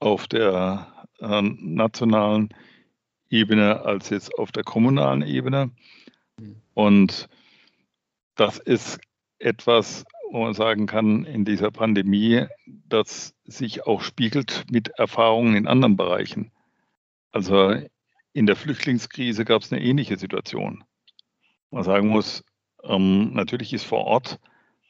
[0.00, 2.69] auf der äh, nationalen Ebene
[3.32, 5.70] als jetzt auf der kommunalen Ebene.
[6.38, 6.56] Mhm.
[6.74, 7.28] Und
[8.34, 9.00] das ist
[9.38, 15.66] etwas, wo man sagen kann, in dieser Pandemie, das sich auch spiegelt mit Erfahrungen in
[15.66, 16.52] anderen Bereichen.
[17.32, 17.74] Also
[18.32, 20.84] in der Flüchtlingskrise gab es eine ähnliche Situation.
[21.70, 22.44] Man sagen muss,
[22.84, 24.40] ähm, natürlich ist vor Ort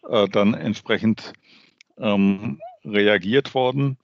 [0.09, 1.32] äh, dann entsprechend
[1.99, 3.99] ähm, reagiert worden.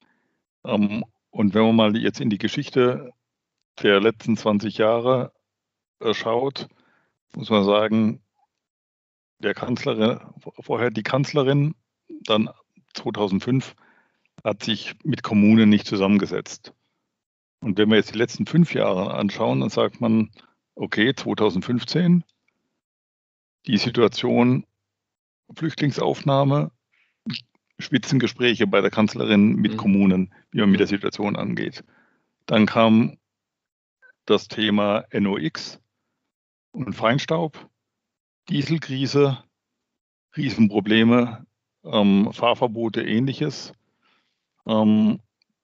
[0.65, 3.13] Ähm, und wenn man mal jetzt in die Geschichte
[3.83, 5.33] der letzten 20 Jahre
[6.01, 6.69] äh, schaut,
[7.35, 8.21] muss man sagen,
[9.39, 10.21] der Kanzlerin,
[10.61, 11.75] vorher die Kanzlerin,
[12.09, 12.49] dann
[12.95, 13.75] 2005,
[14.45, 16.73] hat sich mit Kommunen nicht zusammengesetzt.
[17.61, 20.31] Und wenn wir jetzt die letzten fünf Jahre anschauen, dann sagt man,
[20.75, 22.25] okay, 2015,
[23.67, 24.65] die Situation
[25.55, 26.71] Flüchtlingsaufnahme,
[27.79, 29.77] Spitzengespräche bei der Kanzlerin mit mhm.
[29.77, 31.85] Kommunen, wie man mit der Situation angeht.
[32.47, 33.19] Dann kam
[34.27, 35.81] das Thema NOx
[36.73, 37.69] und Feinstaub,
[38.49, 39.39] Dieselkrise,
[40.37, 41.47] Riesenprobleme,
[41.85, 43.73] ähm, Fahrverbote, ähnliches,
[44.67, 45.21] ähm,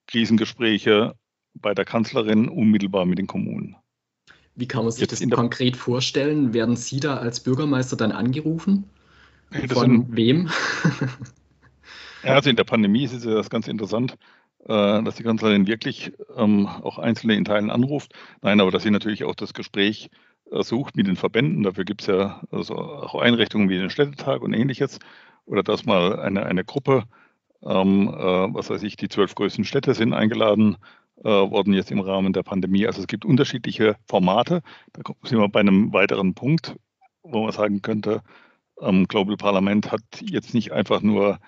[0.07, 1.15] Krisengespräche
[1.55, 3.75] bei der Kanzlerin unmittelbar mit den Kommunen.
[4.55, 6.53] Wie kann man sich Jetzt das konkret vorstellen?
[6.53, 8.89] Werden Sie da als Bürgermeister dann angerufen?
[9.69, 10.49] Von sind, wem?
[12.23, 14.17] also in der Pandemie ist es ja das ganz interessant.
[14.67, 18.13] Äh, dass die Kanzlerin wirklich ähm, auch Einzelne in Teilen anruft.
[18.41, 20.09] Nein, aber dass sie natürlich auch das Gespräch
[20.51, 21.63] äh, sucht mit den Verbänden.
[21.63, 24.99] Dafür gibt es ja also auch Einrichtungen wie den Städtetag und ähnliches.
[25.45, 27.03] Oder dass mal eine, eine Gruppe,
[27.61, 30.77] ähm, äh, was weiß ich, die zwölf größten Städte sind eingeladen
[31.17, 32.87] äh, worden jetzt im Rahmen der Pandemie.
[32.87, 34.61] Also es gibt unterschiedliche Formate.
[34.93, 36.75] Da sind wir bei einem weiteren Punkt,
[37.23, 38.21] wo man sagen könnte,
[38.81, 41.39] ähm, Global Parlament hat jetzt nicht einfach nur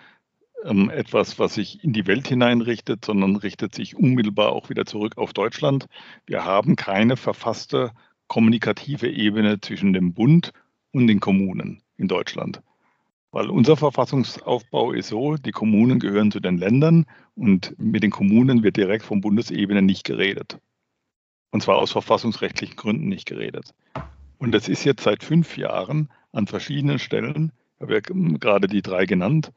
[0.64, 5.18] ähm, etwas, was sich in die Welt hineinrichtet, sondern richtet sich unmittelbar auch wieder zurück
[5.18, 5.88] auf Deutschland.
[6.26, 7.92] Wir haben keine verfasste
[8.28, 10.52] kommunikative Ebene zwischen dem Bund
[10.92, 12.62] und den Kommunen in Deutschland.
[13.32, 18.64] Weil unser Verfassungsaufbau ist so, die Kommunen gehören zu den Ländern und mit den Kommunen
[18.64, 20.58] wird direkt von Bundesebene nicht geredet.
[21.52, 23.74] Und zwar aus verfassungsrechtlichen Gründen nicht geredet.
[24.38, 28.82] Und das ist jetzt seit fünf Jahren an verschiedenen Stellen, ich habe ja gerade die
[28.82, 29.52] drei genannt,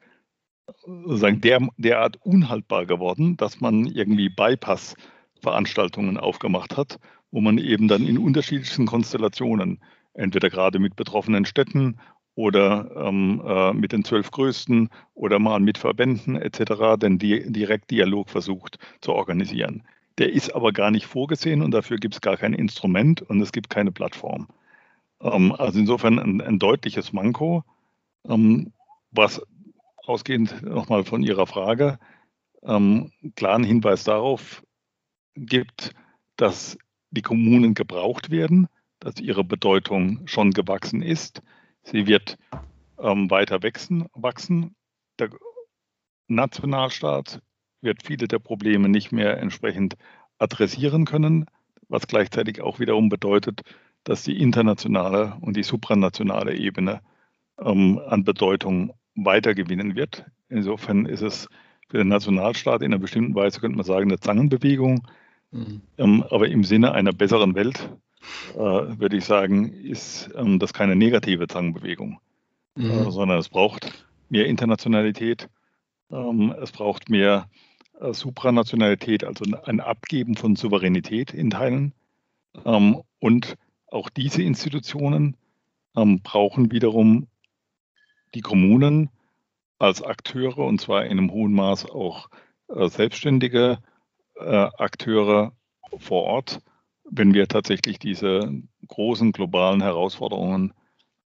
[0.86, 6.98] sozusagen der, derart unhaltbar geworden, dass man irgendwie Bypass-Veranstaltungen aufgemacht hat,
[7.30, 9.80] wo man eben dann in unterschiedlichsten Konstellationen,
[10.14, 11.98] entweder gerade mit betroffenen Städten
[12.34, 18.30] oder ähm, äh, mit den zwölf größten oder mal mit Verbänden etc., den Di Direktdialog
[18.30, 19.82] versucht zu organisieren.
[20.18, 23.52] Der ist aber gar nicht vorgesehen und dafür gibt es gar kein Instrument und es
[23.52, 24.48] gibt keine Plattform.
[25.20, 27.64] Ähm, also insofern ein, ein deutliches Manko,
[28.28, 28.72] ähm,
[29.10, 29.42] was
[30.08, 31.98] ausgehend nochmal von Ihrer Frage,
[32.62, 34.62] ähm, klaren Hinweis darauf
[35.34, 35.94] gibt,
[36.36, 36.78] dass
[37.10, 38.68] die Kommunen gebraucht werden,
[39.00, 41.42] dass ihre Bedeutung schon gewachsen ist.
[41.82, 42.36] Sie wird
[42.98, 44.74] ähm, weiter wachsen, wachsen.
[45.18, 45.30] Der
[46.26, 47.40] Nationalstaat
[47.80, 49.96] wird viele der Probleme nicht mehr entsprechend
[50.38, 51.46] adressieren können,
[51.88, 53.62] was gleichzeitig auch wiederum bedeutet,
[54.04, 57.00] dass die internationale und die supranationale Ebene
[57.60, 58.92] ähm, an Bedeutung
[59.24, 60.24] weitergewinnen wird.
[60.48, 61.48] Insofern ist es
[61.88, 65.06] für den Nationalstaat in einer bestimmten Weise, könnte man sagen, eine Zangenbewegung.
[65.50, 65.80] Mhm.
[65.96, 67.90] Ähm, aber im Sinne einer besseren Welt,
[68.54, 72.18] äh, würde ich sagen, ist ähm, das keine negative Zangenbewegung,
[72.76, 72.90] mhm.
[72.90, 75.48] äh, sondern es braucht mehr Internationalität,
[76.10, 77.48] ähm, es braucht mehr
[78.00, 81.94] äh, Supranationalität, also ein Abgeben von Souveränität in Teilen.
[82.64, 83.56] Ähm, und
[83.86, 85.36] auch diese Institutionen
[85.96, 87.26] ähm, brauchen wiederum
[88.34, 89.10] die Kommunen
[89.78, 92.28] als Akteure und zwar in einem hohen Maß auch
[92.68, 93.78] äh, selbstständige
[94.36, 95.52] äh, Akteure
[95.98, 96.60] vor Ort,
[97.10, 98.52] wenn wir tatsächlich diese
[98.86, 100.74] großen globalen Herausforderungen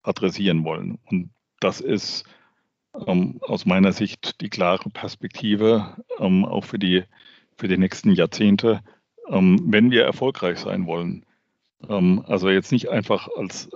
[0.03, 0.99] adressieren wollen.
[1.11, 1.31] Und
[1.61, 2.25] das ist
[3.07, 7.05] ähm, aus meiner Sicht die klare Perspektive ähm, auch für die,
[7.57, 8.81] für die nächsten Jahrzehnte,
[9.29, 11.25] ähm, wenn wir erfolgreich sein wollen.
[11.89, 13.71] Ähm, also jetzt nicht einfach als,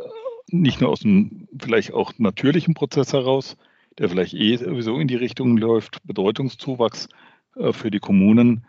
[0.50, 3.56] nicht nur aus einem vielleicht auch natürlichen Prozess heraus,
[3.98, 7.08] der vielleicht eh sowieso in die Richtung läuft, Bedeutungszuwachs
[7.56, 8.66] äh, für die Kommunen,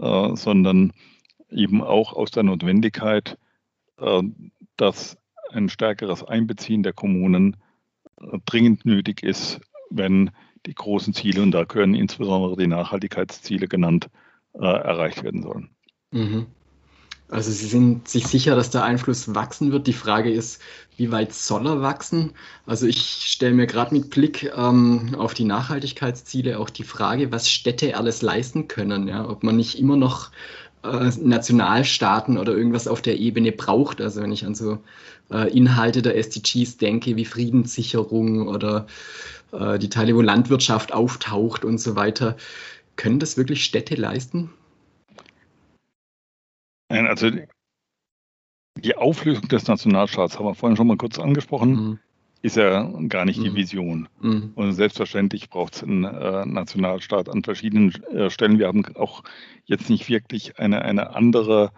[0.00, 0.92] äh, sondern
[1.50, 3.38] eben auch aus der Notwendigkeit,
[3.98, 4.22] äh,
[4.76, 5.18] dass
[5.50, 7.56] ein stärkeres Einbeziehen der Kommunen
[8.46, 9.60] dringend nötig ist,
[9.90, 10.30] wenn
[10.64, 14.08] die großen Ziele, und da können insbesondere die Nachhaltigkeitsziele genannt,
[14.54, 15.70] erreicht werden sollen.
[16.10, 16.46] Mhm.
[17.28, 19.86] Also Sie sind sich sicher, dass der Einfluss wachsen wird.
[19.88, 20.60] Die Frage ist,
[20.96, 22.32] wie weit soll er wachsen?
[22.66, 27.50] Also ich stelle mir gerade mit Blick ähm, auf die Nachhaltigkeitsziele auch die Frage, was
[27.50, 29.08] Städte alles leisten können.
[29.08, 29.28] Ja?
[29.28, 30.30] Ob man nicht immer noch
[30.84, 34.00] äh, Nationalstaaten oder irgendwas auf der Ebene braucht.
[34.00, 34.78] Also wenn ich an so
[35.30, 38.86] äh, Inhalte der SDGs denke, wie Friedenssicherung oder
[39.52, 42.36] äh, die Teile, wo Landwirtschaft auftaucht und so weiter.
[42.96, 44.50] Können das wirklich Städte leisten?
[46.88, 47.30] Nein, also
[48.76, 51.98] die Auflösung des Nationalstaats, haben wir vorhin schon mal kurz angesprochen, mhm.
[52.42, 53.44] ist ja gar nicht mhm.
[53.44, 54.08] die Vision.
[54.20, 54.52] Mhm.
[54.54, 58.58] Und selbstverständlich braucht es einen äh, Nationalstaat an verschiedenen äh, Stellen.
[58.58, 59.22] Wir haben auch
[59.64, 61.72] jetzt nicht wirklich eine, eine andere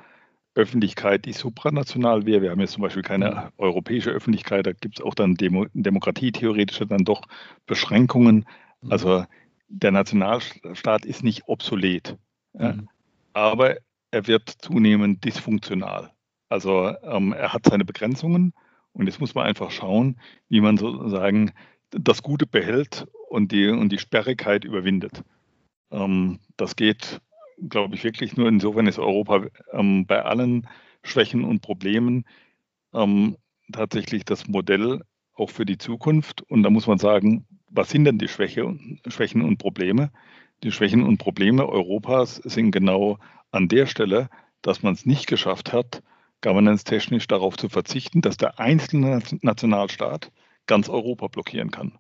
[0.55, 2.43] Öffentlichkeit, die supranational wäre.
[2.43, 3.41] Wir haben jetzt zum Beispiel keine mhm.
[3.59, 7.23] europäische Öffentlichkeit, da gibt es auch dann Demo demokratietheoretische dann doch
[7.67, 8.45] Beschränkungen.
[8.83, 8.93] Mhm.
[8.93, 9.25] Also
[9.69, 12.17] der Nationalstaat ist nicht obsolet.
[12.55, 12.73] Ja.
[12.73, 12.89] Mhm.
[13.35, 13.77] Aber
[14.11, 16.11] er wird zunehmend dysfunktional.
[16.49, 18.55] Also ähm, er hat seine Begrenzungen
[18.93, 21.53] und jetzt muss man einfach schauen, wie man sozusagen
[21.91, 25.23] das Gute behält und die, und die Sperrigkeit überwindet.
[25.91, 27.21] Ähm, das geht,
[27.69, 30.69] glaube ich, wirklich nur insofern ist Europa ähm, bei allen
[31.03, 32.25] Schwächen und Problemen
[32.95, 33.37] ähm,
[33.73, 35.03] tatsächlich das Modell
[35.35, 36.43] auch für die Zukunft.
[36.43, 40.11] Und da muss man sagen, was sind denn die Schwäche, Schwächen und Probleme?
[40.63, 43.19] Die Schwächen und Probleme Europas sind genau
[43.51, 44.29] an der Stelle,
[44.63, 46.03] dass man es nicht geschafft hat,
[46.43, 50.31] governance-technisch darauf zu verzichten, dass der einzelne Nationalstaat
[50.67, 51.99] ganz Europa blockieren kann.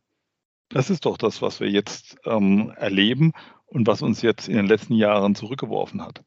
[0.69, 3.33] Das ist doch das, was wir jetzt ähm, erleben
[3.67, 6.23] und was uns jetzt in den letzten Jahren zurückgeworfen hat.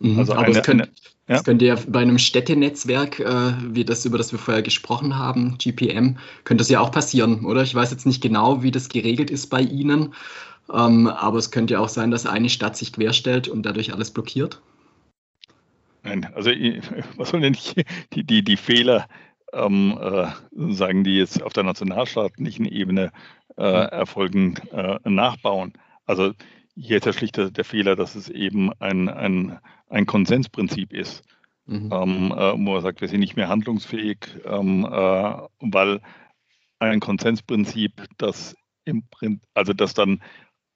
[0.00, 0.92] Mhm, also aber eine, es, könnte, eine,
[1.28, 1.36] ja?
[1.36, 5.58] es könnte ja bei einem Städtenetzwerk, äh, wie das, über das wir vorher gesprochen haben,
[5.58, 7.62] GPM, könnte das ja auch passieren, oder?
[7.62, 10.14] Ich weiß jetzt nicht genau, wie das geregelt ist bei Ihnen,
[10.72, 14.10] ähm, aber es könnte ja auch sein, dass eine Stadt sich querstellt und dadurch alles
[14.10, 14.60] blockiert.
[16.02, 16.50] Nein, also
[17.16, 17.56] was soll denn
[18.14, 19.08] die, die, die Fehler
[19.52, 20.28] ähm, äh,
[20.72, 23.12] sagen, die jetzt auf der nationalstaatlichen Ebene
[23.56, 25.72] äh, erfolgen, äh, nachbauen?
[26.06, 26.32] Also
[26.74, 29.58] hier ist ja schlicht der, der, Fehler, dass es eben ein, ein,
[29.88, 31.22] ein Konsensprinzip ist.
[31.66, 31.90] Mhm.
[31.92, 36.00] Ähm, äh, wo man sagt, wir sind nicht mehr handlungsfähig, ähm, äh, weil
[36.78, 39.04] ein Konsensprinzip, das im
[39.52, 40.22] also das dann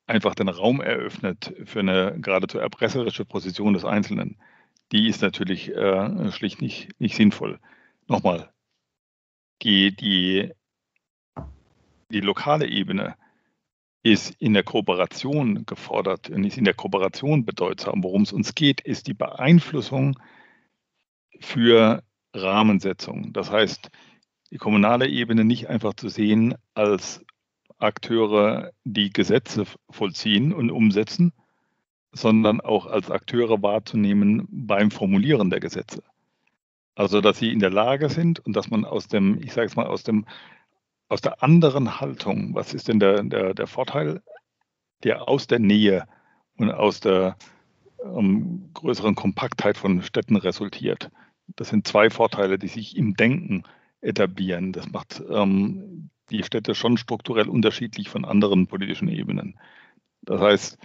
[0.06, 4.36] einfach den Raum eröffnet für eine geradezu erpresserische Position des Einzelnen,
[4.92, 7.58] die ist natürlich äh, schlicht nicht, nicht sinnvoll.
[8.08, 8.50] Nochmal,
[9.62, 10.52] die, die,
[12.10, 13.16] die lokale Ebene
[14.02, 18.02] ist in der Kooperation gefordert und ist in der Kooperation bedeutsam.
[18.02, 20.18] Worum es uns geht, ist die Beeinflussung
[21.40, 22.02] für
[22.34, 23.32] Rahmensetzung.
[23.32, 23.90] Das heißt,
[24.50, 27.24] die kommunale Ebene nicht einfach zu sehen als
[27.82, 31.32] Akteure, die Gesetze vollziehen und umsetzen,
[32.12, 36.02] sondern auch als Akteure wahrzunehmen beim Formulieren der Gesetze.
[36.94, 39.76] Also, dass sie in der Lage sind und dass man aus dem, ich sage es
[39.76, 40.26] mal, aus dem,
[41.08, 44.22] aus der anderen Haltung, was ist denn der, der, der Vorteil,
[45.02, 46.06] der aus der Nähe
[46.56, 47.36] und aus der
[48.04, 51.10] ähm, größeren Kompaktheit von Städten resultiert.
[51.56, 53.64] Das sind zwei Vorteile, die sich im Denken
[54.00, 54.72] etablieren.
[54.72, 59.58] Das macht ähm, die Städte schon strukturell unterschiedlich von anderen politischen Ebenen.
[60.22, 60.78] Das heißt,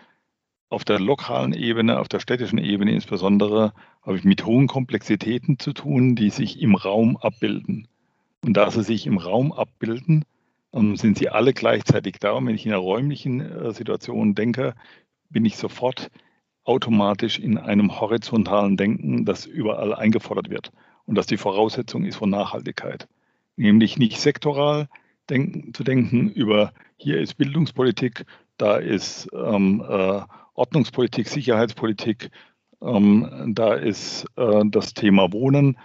[0.69, 5.73] auf der lokalen Ebene, auf der städtischen Ebene insbesondere, habe ich mit hohen Komplexitäten zu
[5.73, 7.87] tun, die sich im Raum abbilden.
[8.43, 10.25] Und da sie sich im Raum abbilden,
[10.73, 12.31] ähm, sind sie alle gleichzeitig da.
[12.33, 14.75] Und wenn ich in einer räumlichen äh, Situation denke,
[15.29, 16.11] bin ich sofort
[16.63, 20.71] automatisch in einem horizontalen Denken, das überall eingefordert wird
[21.05, 23.07] und das die Voraussetzung ist von Nachhaltigkeit.
[23.55, 24.89] Nämlich nicht sektoral,
[25.30, 28.25] denken, zu denken über, hier ist Bildungspolitik,
[28.57, 30.21] da ist ähm, äh,
[30.53, 32.32] Ordnungspolitik, Sicherheitspolitik,
[32.82, 35.78] ähm, da ist äh, das Thema Wohnen,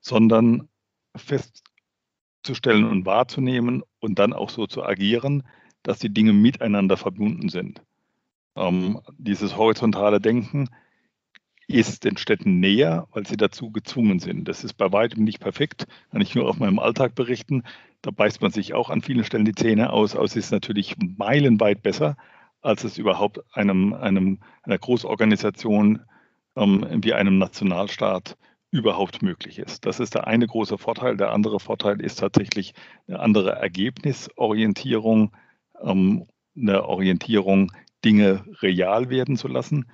[0.00, 0.68] sondern
[1.16, 1.62] fest
[2.48, 5.42] festzustellen und wahrzunehmen und dann auch so zu agieren,
[5.82, 7.82] dass die Dinge miteinander verbunden sind.
[8.56, 10.68] Ähm, dieses horizontale Denken
[11.68, 14.48] ist den Städten näher, weil sie dazu gezwungen sind.
[14.48, 17.62] Das ist bei weitem nicht perfekt, kann ich nur auf meinem Alltag berichten.
[18.00, 20.96] Da beißt man sich auch an vielen Stellen die Zähne aus, aber es ist natürlich
[20.98, 22.16] meilenweit besser,
[22.62, 26.00] als es überhaupt einem, einem, einer Großorganisation
[26.56, 28.36] ähm, wie einem Nationalstaat
[28.70, 29.84] überhaupt möglich ist.
[29.84, 31.16] Das ist der eine große Vorteil.
[31.16, 32.72] Der andere Vorteil ist tatsächlich
[33.06, 35.36] eine andere Ergebnisorientierung,
[35.82, 37.72] ähm, eine Orientierung,
[38.04, 39.86] Dinge real werden zu lassen.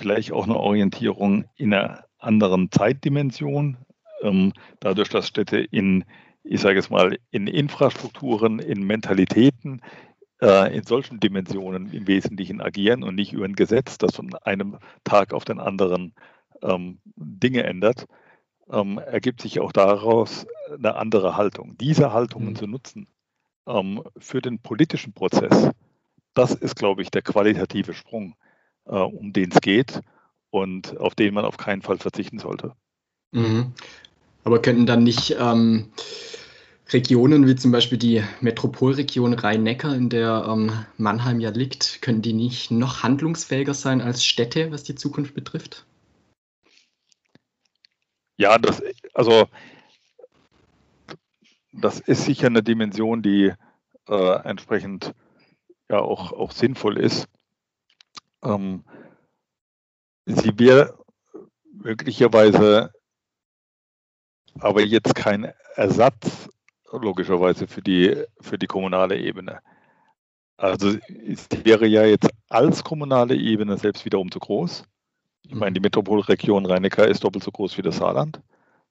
[0.00, 3.76] Vielleicht auch eine Orientierung in einer anderen Zeitdimension,
[4.22, 6.06] ähm, dadurch, dass Städte in,
[6.42, 9.82] ich sage es mal, in Infrastrukturen, in Mentalitäten,
[10.40, 14.78] äh, in solchen Dimensionen im Wesentlichen agieren und nicht über ein Gesetz, das von einem
[15.04, 16.14] Tag auf den anderen
[16.62, 18.06] ähm, Dinge ändert,
[18.70, 21.76] ähm, ergibt sich auch daraus eine andere Haltung.
[21.78, 22.56] Diese Haltungen mhm.
[22.56, 23.06] zu nutzen
[24.16, 25.70] für den politischen Prozess,
[26.34, 28.34] das ist, glaube ich, der qualitative Sprung,
[28.98, 30.00] um den es geht
[30.50, 32.74] und auf den man auf keinen Fall verzichten sollte.
[33.32, 33.72] Mhm.
[34.44, 35.92] Aber könnten dann nicht ähm,
[36.88, 42.32] Regionen wie zum Beispiel die Metropolregion Rhein-Neckar, in der ähm, Mannheim ja liegt, können die
[42.32, 45.86] nicht noch handlungsfähiger sein als Städte, was die Zukunft betrifft?
[48.36, 48.82] Ja, das,
[49.14, 49.46] also
[51.72, 53.52] das ist sicher eine Dimension, die
[54.08, 55.14] äh, entsprechend
[55.88, 57.28] ja auch, auch sinnvoll ist.
[58.42, 58.84] Ähm,
[60.26, 60.98] sie wäre
[61.72, 62.92] möglicherweise
[64.58, 66.48] aber jetzt kein Ersatz
[66.92, 69.60] logischerweise für die, für die kommunale Ebene.
[70.56, 74.84] Also es wäre ja jetzt als kommunale Ebene selbst wiederum zu groß.
[75.46, 78.42] Ich meine, die Metropolregion rhein ist doppelt so groß wie das Saarland.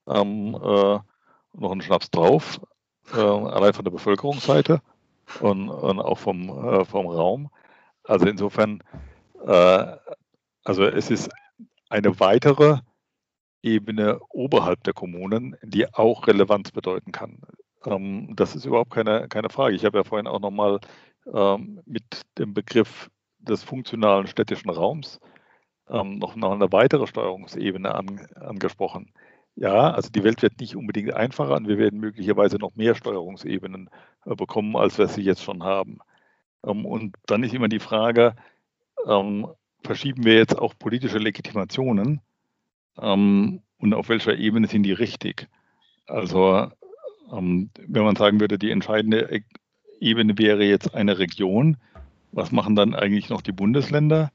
[0.07, 0.99] Ähm, äh,
[1.53, 2.59] noch einen Schnaps drauf,
[3.13, 4.81] äh, allein von der Bevölkerungsseite
[5.41, 7.49] und, und auch vom, äh, vom Raum.
[8.03, 8.83] Also insofern,
[9.45, 11.29] also es ist
[11.89, 12.79] eine weitere
[13.61, 17.41] Ebene oberhalb der Kommunen, die auch Relevanz bedeuten kann.
[17.85, 19.75] Ähm, das ist überhaupt keine, keine Frage.
[19.75, 20.79] Ich habe ja vorhin auch nochmal
[21.33, 23.09] ähm, mit dem Begriff
[23.39, 25.19] des funktionalen städtischen Raums
[25.89, 29.11] ähm, noch, noch eine weitere Steuerungsebene an, angesprochen.
[29.55, 33.89] Ja, also die Welt wird nicht unbedingt einfacher und wir werden möglicherweise noch mehr Steuerungsebenen
[34.25, 35.99] äh, bekommen, als wir sie jetzt schon haben.
[36.61, 38.35] Und dann ist immer die Frage,
[39.07, 39.47] ähm,
[39.83, 42.21] verschieben wir jetzt auch politische Legitimationen
[42.99, 45.47] ähm, und auf welcher Ebene sind die richtig?
[46.07, 46.71] Also
[47.31, 49.43] wenn man sagen würde, die entscheidende e-,
[49.99, 51.77] Ebene wäre jetzt eine Region,
[52.31, 54.31] was machen dann eigentlich noch die Bundesländer?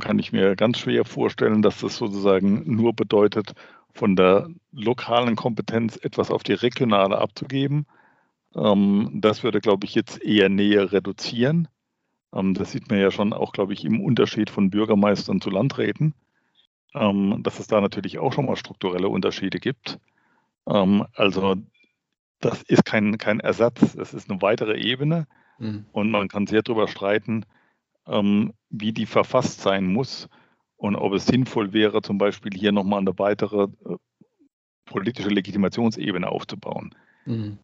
[0.00, 3.54] kann ich mir ganz schwer vorstellen, dass das sozusagen nur bedeutet,
[3.94, 7.86] von der lokalen Kompetenz etwas auf die regionale abzugeben.
[8.54, 11.68] Ähm, das würde, glaube ich, jetzt eher näher reduzieren.
[12.34, 16.14] Ähm, das sieht man ja schon auch, glaube ich, im Unterschied von Bürgermeistern zu Landräten,
[16.94, 19.98] ähm, dass es da natürlich auch schon mal strukturelle Unterschiede gibt.
[20.66, 21.56] Ähm, also
[22.40, 25.26] das ist kein, kein Ersatz, das ist eine weitere Ebene
[25.58, 25.84] mhm.
[25.92, 27.44] und man kann sehr darüber streiten,
[28.70, 30.28] wie die verfasst sein muss
[30.80, 33.96] und ob es sinnvoll wäre, zum Beispiel hier nochmal eine weitere äh,
[34.86, 36.94] politische Legitimationsebene aufzubauen.
[37.26, 37.58] Mhm.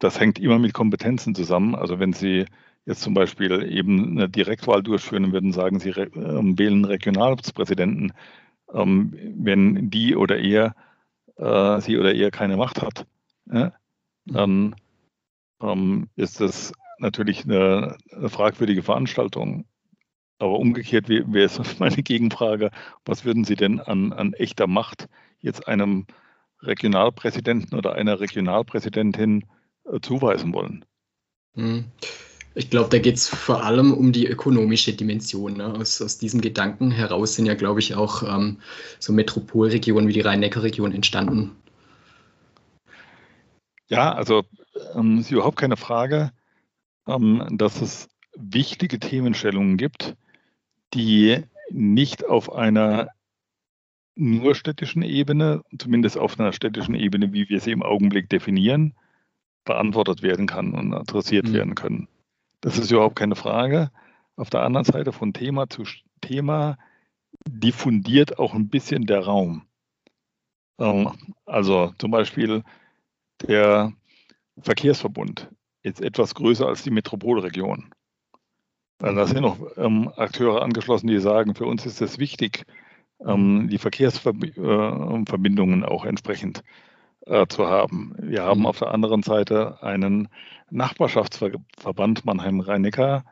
[0.00, 1.76] Das hängt immer mit Kompetenzen zusammen.
[1.76, 2.46] Also wenn Sie
[2.86, 8.12] jetzt zum Beispiel eben eine Direktwahl durchführen würden, sagen Sie äh, wählen Regionalpräsidenten,
[8.72, 10.74] ähm, wenn die oder er,
[11.36, 13.06] äh, sie oder er keine Macht hat,
[13.46, 13.72] mhm.
[14.26, 14.76] dann
[15.62, 19.66] ähm, ist das natürlich eine, eine fragwürdige Veranstaltung.
[20.38, 22.70] Aber umgekehrt wäre es meine Gegenfrage,
[23.04, 25.08] was würden Sie denn an, an echter Macht
[25.40, 26.06] jetzt einem
[26.62, 29.46] Regionalpräsidenten oder einer Regionalpräsidentin
[29.84, 30.84] äh, zuweisen wollen?
[31.54, 31.86] Hm.
[32.54, 35.58] Ich glaube, da geht es vor allem um die ökonomische Dimension.
[35.58, 35.72] Ne?
[35.74, 38.58] Aus, aus diesem Gedanken heraus sind ja, glaube ich, auch ähm,
[38.98, 41.52] so Metropolregionen wie die Rhein-Neckar-Region entstanden.
[43.88, 44.42] Ja, also
[44.94, 46.32] ähm, ist überhaupt keine Frage,
[47.06, 50.16] ähm, dass es wichtige Themenstellungen gibt,
[50.94, 53.08] die nicht auf einer
[54.16, 58.94] nur städtischen Ebene, zumindest auf einer städtischen Ebene, wie wir sie im Augenblick definieren,
[59.64, 61.52] beantwortet werden kann und adressiert mhm.
[61.54, 62.08] werden können.
[62.60, 63.90] Das ist überhaupt keine Frage.
[64.36, 65.84] Auf der anderen Seite von Thema zu
[66.20, 66.78] Thema
[67.48, 69.66] diffundiert auch ein bisschen der Raum.
[70.78, 71.10] Ähm,
[71.46, 72.62] also zum Beispiel
[73.42, 73.92] der
[74.60, 75.48] Verkehrsverbund
[75.82, 77.94] ist etwas größer als die Metropolregion.
[79.00, 82.66] Also da sind noch ähm, Akteure angeschlossen, die sagen, für uns ist es wichtig,
[83.24, 86.62] ähm, die Verkehrsverbindungen auch entsprechend
[87.30, 88.14] äh, zu haben.
[88.18, 88.66] Wir haben mhm.
[88.66, 90.28] auf der anderen Seite einen
[90.70, 93.24] Nachbarschaftsverband Mannheim-Rhein-Neckar,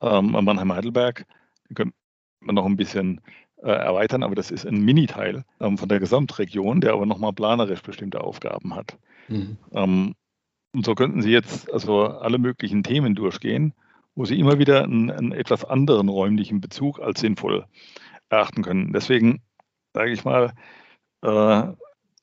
[0.00, 1.26] ähm, Mannheim-Heidelberg.
[1.68, 1.94] Den könnte
[2.40, 3.20] man noch ein bisschen
[3.62, 7.82] äh, erweitern, aber das ist ein Miniteil ähm, von der Gesamtregion, der aber nochmal planerisch
[7.82, 8.98] bestimmte Aufgaben hat.
[9.28, 9.58] Mhm.
[9.72, 10.14] Ähm,
[10.72, 13.74] und so könnten Sie jetzt also alle möglichen Themen durchgehen,
[14.14, 17.66] wo Sie immer wieder einen, einen etwas anderen räumlichen Bezug als sinnvoll
[18.28, 18.92] erachten können.
[18.92, 19.42] Deswegen
[19.92, 20.52] sage ich mal,
[21.22, 21.72] äh,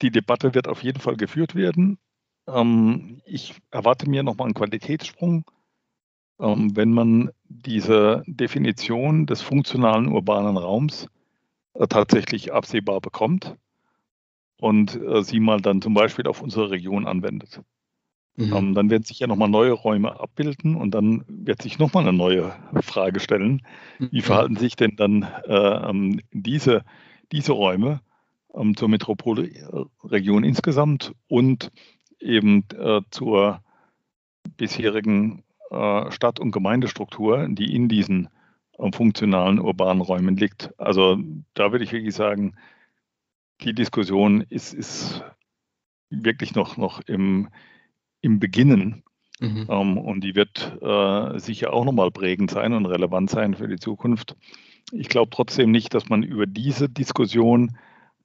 [0.02, 1.98] die Debatte wird auf jeden Fall geführt werden.
[2.48, 5.46] Ähm, ich erwarte mir nochmal einen Qualitätssprung,
[6.40, 11.08] ähm, wenn man diese Definition des funktionalen urbanen Raums
[11.74, 13.56] äh, tatsächlich absehbar bekommt
[14.60, 17.62] und äh, sie mal dann zum Beispiel auf unsere Region anwendet.
[18.38, 18.54] Mhm.
[18.54, 22.18] Ähm, dann werden sich ja nochmal neue Räume abbilden und dann wird sich nochmal eine
[22.18, 23.62] neue Frage stellen.
[24.00, 24.24] Wie mhm.
[24.24, 26.84] verhalten sich denn dann äh, diese,
[27.32, 28.02] diese Räume
[28.54, 31.72] ähm, zur Metropolregion insgesamt und
[32.20, 33.62] eben äh, zur
[34.58, 38.30] bisherigen äh, Stadt- und Gemeindestruktur, die in diesen
[38.78, 40.78] äh, funktionalen urbanen Räumen liegt.
[40.80, 41.18] Also
[41.54, 42.56] da würde ich wirklich sagen,
[43.62, 45.24] die Diskussion ist, ist
[46.10, 47.50] wirklich noch, noch im,
[48.22, 49.04] im Beginnen.
[49.40, 49.68] Mhm.
[49.70, 53.80] Ähm, und die wird äh, sicher auch nochmal prägend sein und relevant sein für die
[53.80, 54.36] Zukunft.
[54.92, 57.78] Ich glaube trotzdem nicht, dass man über diese Diskussion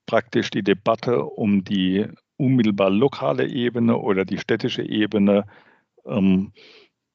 [0.07, 5.46] praktisch die Debatte um die unmittelbar lokale Ebene oder die städtische Ebene
[6.07, 6.52] ähm,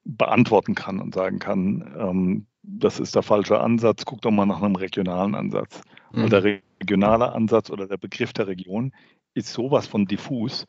[0.04, 4.62] beantworten kann und sagen kann, ähm, das ist der falsche Ansatz, guck doch mal nach
[4.62, 5.82] einem regionalen Ansatz.
[6.12, 6.24] Mhm.
[6.24, 8.94] Und der regionale Ansatz oder der Begriff der Region
[9.34, 10.66] ist sowas von diffus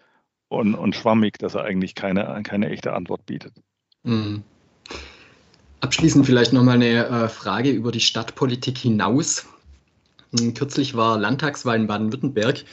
[0.48, 3.54] und, und schwammig, dass er eigentlich keine, keine echte Antwort bietet.
[4.04, 4.42] Mhm.
[5.80, 9.48] Abschließend vielleicht nochmal eine äh, Frage über die Stadtpolitik hinaus.
[10.54, 12.64] Kürzlich war Landtagswahl in Baden-Württemberg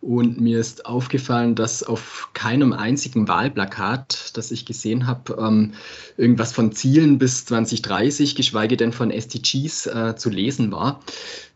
[0.00, 5.74] und mir ist aufgefallen, dass auf keinem einzigen Wahlplakat, das ich gesehen habe, ähm,
[6.16, 11.00] irgendwas von Zielen bis 2030, geschweige denn von SDGs äh, zu lesen war.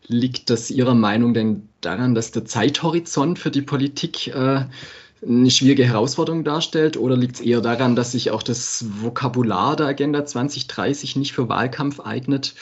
[0.07, 4.65] Liegt das Ihrer Meinung denn daran, dass der Zeithorizont für die Politik äh,
[5.25, 6.97] eine schwierige Herausforderung darstellt?
[6.97, 11.49] Oder liegt es eher daran, dass sich auch das Vokabular der Agenda 2030 nicht für
[11.49, 12.53] Wahlkampf eignet?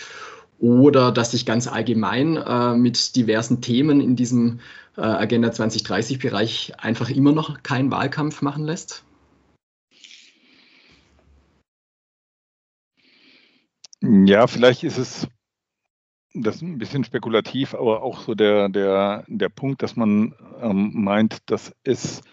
[0.64, 4.62] Oder dass sich ganz allgemein äh, mit diversen Themen in diesem
[4.96, 9.04] äh, Agenda 2030-Bereich einfach immer noch keinen Wahlkampf machen lässt?
[14.00, 15.28] Ja, vielleicht ist es
[16.34, 21.40] das ein bisschen spekulativ, aber auch so der, der, der Punkt, dass man ähm, meint,
[21.48, 22.24] das ist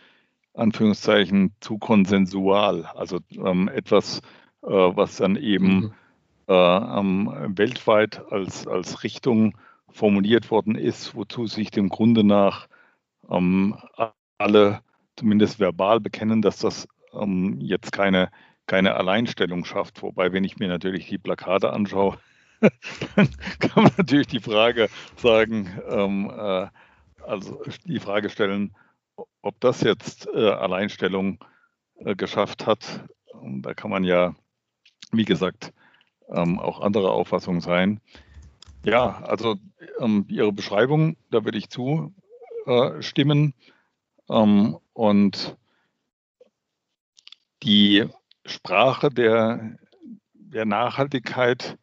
[0.54, 4.20] Anführungszeichen zu konsensual, also ähm, etwas,
[4.62, 5.94] äh, was dann eben mhm.
[6.50, 9.56] Weltweit als, als Richtung
[9.88, 12.68] formuliert worden ist, wozu sich dem Grunde nach
[13.30, 13.76] ähm,
[14.38, 14.82] alle
[15.16, 18.30] zumindest verbal bekennen, dass das ähm, jetzt keine,
[18.66, 20.02] keine Alleinstellung schafft.
[20.02, 22.18] Wobei, wenn ich mir natürlich die Plakate anschaue,
[23.16, 23.28] dann
[23.58, 26.68] kann man natürlich die Frage sagen, ähm, äh,
[27.22, 28.74] also die Frage stellen,
[29.42, 31.38] ob das jetzt äh, Alleinstellung
[31.96, 33.04] äh, geschafft hat.
[33.42, 34.34] Da kann man ja,
[35.12, 35.72] wie gesagt,
[36.30, 38.00] ähm, auch anderer Auffassung sein.
[38.84, 39.56] Ja, also
[39.98, 43.54] ähm, Ihre Beschreibung, da würde ich zustimmen.
[44.28, 45.56] Ähm, und
[47.62, 48.06] die
[48.46, 49.76] Sprache der,
[50.32, 51.76] der Nachhaltigkeit,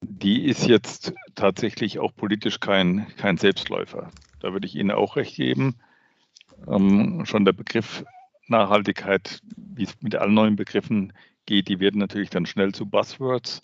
[0.00, 4.10] die ist jetzt tatsächlich auch politisch kein, kein Selbstläufer.
[4.40, 5.76] Da würde ich Ihnen auch recht geben.
[6.66, 8.04] Ähm, schon der Begriff
[8.48, 11.12] Nachhaltigkeit, wie es mit allen neuen Begriffen
[11.50, 13.60] geht, die werden natürlich dann schnell zu Buzzwords.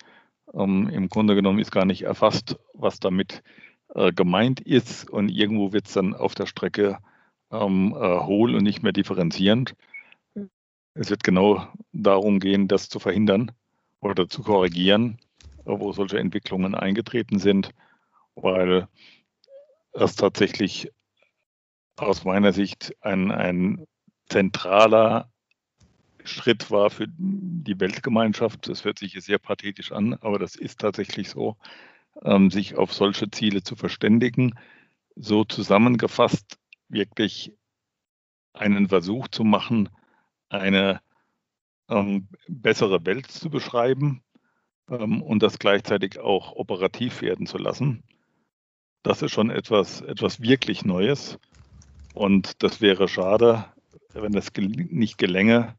[0.53, 3.43] Ähm, Im Grunde genommen ist gar nicht erfasst, was damit
[3.95, 6.99] äh, gemeint ist und irgendwo wird es dann auf der Strecke
[7.53, 9.77] ähm, äh, hohl und nicht mehr differenzierend.
[10.95, 13.53] Es wird genau darum gehen, das zu verhindern
[14.01, 15.19] oder zu korrigieren,
[15.65, 17.71] wo solche Entwicklungen eingetreten sind,
[18.35, 18.89] weil
[19.93, 20.91] es tatsächlich
[21.97, 23.87] aus meiner Sicht ein, ein
[24.29, 25.31] zentraler
[26.27, 28.69] Schritt war für die Weltgemeinschaft.
[28.69, 31.57] Das hört sich sehr pathetisch an, aber das ist tatsächlich so,
[32.23, 34.59] ähm, sich auf solche Ziele zu verständigen.
[35.15, 36.59] So zusammengefasst
[36.89, 37.53] wirklich
[38.53, 39.89] einen Versuch zu machen,
[40.49, 41.01] eine
[41.89, 44.23] ähm, bessere Welt zu beschreiben
[44.91, 48.03] ähm, und das gleichzeitig auch operativ werden zu lassen.
[49.03, 51.39] Das ist schon etwas, etwas wirklich Neues.
[52.15, 53.67] Und das wäre schade,
[54.15, 55.77] wenn das nicht gelänge.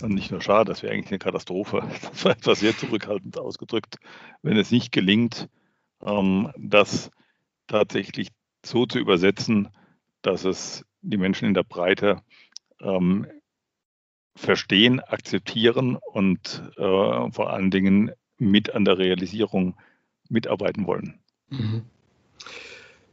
[0.00, 1.82] Und nicht nur schade, das wäre eigentlich eine Katastrophe.
[2.10, 3.96] Das war etwas sehr zurückhaltend ausgedrückt,
[4.42, 5.48] wenn es nicht gelingt,
[6.04, 7.10] ähm, das
[7.66, 8.28] tatsächlich
[8.64, 9.68] so zu übersetzen,
[10.22, 12.22] dass es die Menschen in der Breite
[12.80, 13.26] ähm,
[14.36, 19.76] verstehen, akzeptieren und äh, vor allen Dingen mit an der Realisierung
[20.28, 21.18] mitarbeiten wollen.
[21.50, 21.82] Mhm.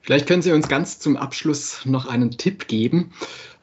[0.02, 3.12] Vielleicht können Sie uns ganz zum Abschluss noch einen Tipp geben.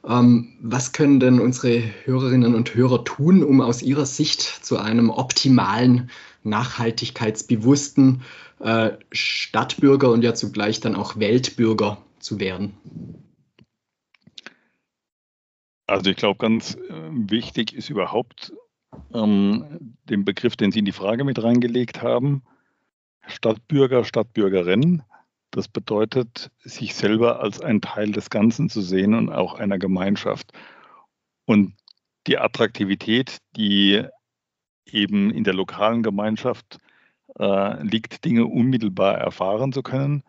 [0.07, 5.11] Ähm, was können denn unsere Hörerinnen und Hörer tun, um aus Ihrer Sicht zu einem
[5.11, 6.11] optimalen,
[6.45, 8.23] nachhaltigkeitsbewussten
[8.61, 12.75] äh, Stadtbürger und ja zugleich dann auch Weltbürger zu werden?
[15.89, 18.53] Also ich glaube, ganz äh, wichtig ist überhaupt
[19.13, 22.43] ähm, den Begriff, den Sie in die Frage mit reingelegt haben,
[23.27, 25.03] Stadtbürger, Stadtbürgerin.
[25.57, 30.53] Das bedeutet, sich selber als ein Teil des Ganzen zu sehen und auch einer Gemeinschaft.
[31.47, 31.75] Und
[32.27, 34.05] die Attraktivität, die
[34.85, 36.77] eben in der lokalen Gemeinschaft
[37.39, 40.25] äh, liegt, Dinge unmittelbar erfahren zu können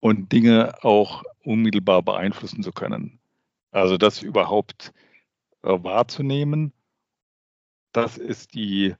[0.00, 3.20] und Dinge auch unmittelbar beeinflussen zu können.
[3.72, 4.94] Also das überhaupt
[5.64, 6.72] äh, wahrzunehmen,
[7.92, 8.94] das ist die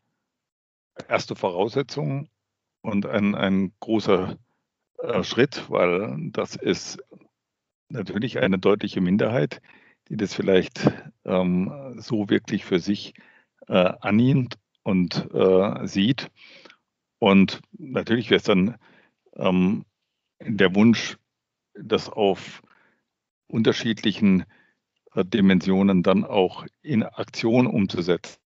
[1.08, 2.28] erste Voraussetzung
[2.82, 4.36] und ein, ein großer
[5.22, 6.98] Schritt, weil das ist
[7.88, 9.60] natürlich eine deutliche Minderheit,
[10.08, 10.92] die das vielleicht
[11.24, 13.14] ähm, so wirklich für sich
[13.68, 16.30] äh, annimmt und äh, sieht.
[17.18, 18.76] Und natürlich wäre es dann
[19.34, 19.84] ähm,
[20.40, 21.16] der Wunsch,
[21.74, 22.62] das auf
[23.48, 24.44] unterschiedlichen
[25.14, 28.38] äh, Dimensionen dann auch in Aktion umzusetzen.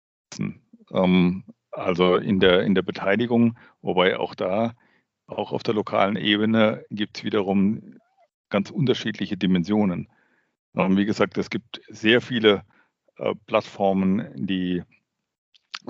[0.93, 4.75] Ähm, also in der, in der Beteiligung, wobei auch da,
[5.31, 7.99] auch auf der lokalen Ebene, gibt es wiederum
[8.49, 10.09] ganz unterschiedliche Dimensionen.
[10.77, 12.65] Ähm, wie gesagt, es gibt sehr viele
[13.17, 14.83] äh, Plattformen, die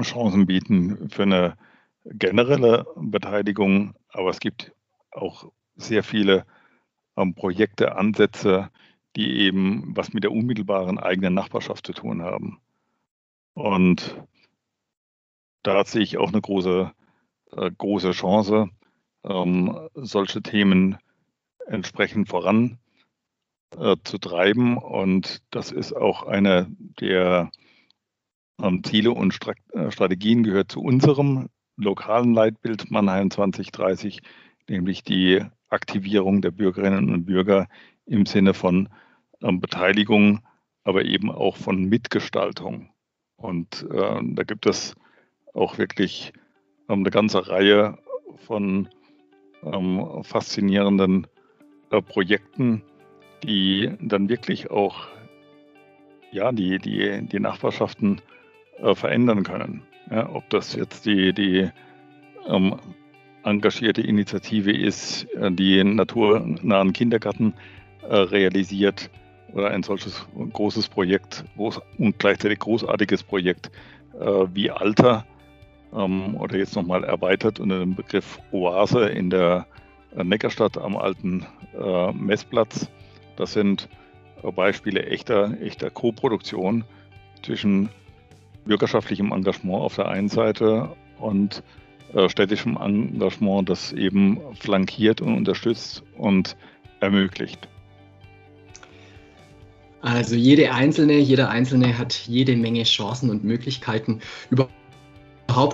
[0.00, 1.56] Chancen bieten für eine
[2.04, 4.72] generelle Beteiligung, aber es gibt
[5.10, 6.46] auch sehr viele
[7.16, 8.70] ähm, Projekte, Ansätze,
[9.16, 12.60] die eben was mit der unmittelbaren eigenen Nachbarschaft zu tun haben.
[13.54, 14.22] Und
[15.62, 16.92] da sehe ich auch eine große,
[17.56, 18.70] äh, große Chance,
[19.24, 20.98] ähm, solche Themen
[21.66, 22.78] entsprechend voran
[23.76, 24.76] äh.
[24.78, 26.66] Und das ist auch eine
[27.01, 27.51] der
[28.60, 34.20] ähm, Ziele und Stra äh, Strategien gehört zu unserem lokalen Leitbild Mannheim 2030,
[34.68, 37.68] nämlich die Aktivierung der Bürgerinnen und Bürger
[38.06, 38.88] im Sinne von
[39.40, 40.40] ähm, Beteiligung,
[40.84, 42.90] aber eben auch von Mitgestaltung.
[43.36, 44.94] Und äh, da gibt es
[45.55, 46.32] auch wirklich
[46.88, 47.98] ähm, eine ganze Reihe
[48.47, 48.88] von
[49.65, 51.27] ähm, faszinierenden
[51.91, 52.82] äh, Projekten,
[53.43, 55.09] die dann wirklich auch
[56.32, 58.20] ja, die, die, die Nachbarschaften
[58.78, 59.82] äh, verändern können.
[60.11, 61.70] Ja, ob das jetzt die, die
[62.47, 62.77] ähm,
[63.45, 67.55] engagierte Initiative ist, äh, die naturnahen Kindergarten
[68.09, 69.11] äh, realisiert
[69.53, 73.70] oder ein solches großes Projekt groß und gleichzeitig großartiges Projekt
[74.19, 75.27] äh, wie Alter
[75.94, 79.66] ähm, oder jetzt nochmal erweitert unter dem Begriff Oase in der
[80.16, 81.46] äh, Neckarstadt am alten
[81.78, 82.88] äh, Messplatz.
[83.36, 83.88] Das sind
[84.42, 86.84] äh, Beispiele echter, echter Co-Produktion
[87.42, 87.88] zwischen
[88.64, 91.62] bürgerschaftlichem Engagement auf der einen Seite und
[92.14, 96.56] äh, städtischem Engagement, das eben flankiert und unterstützt und
[97.00, 97.68] ermöglicht.
[100.02, 104.72] Also jede Einzelne, jeder Einzelne hat jede Menge Chancen und Möglichkeiten, überhaupt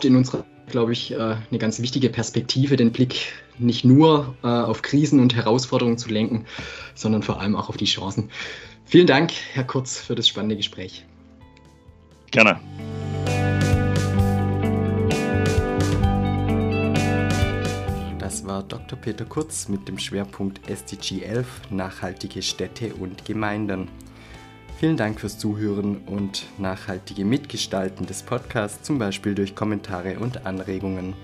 [0.04, 4.82] in unserer, glaube ich, äh, eine ganz wichtige Perspektive, den Blick nicht nur äh, auf
[4.82, 6.46] Krisen und Herausforderungen zu lenken,
[6.94, 8.30] sondern vor allem auch auf die Chancen.
[8.84, 11.04] Vielen Dank, Herr Kurz, für das spannende Gespräch.
[12.30, 12.60] Gerne.
[18.18, 18.98] Das war Dr.
[18.98, 23.88] Peter Kurz mit dem Schwerpunkt SDG 11 Nachhaltige Städte und Gemeinden.
[24.78, 31.14] Vielen Dank fürs Zuhören und nachhaltige Mitgestalten des Podcasts, zum Beispiel durch Kommentare und Anregungen.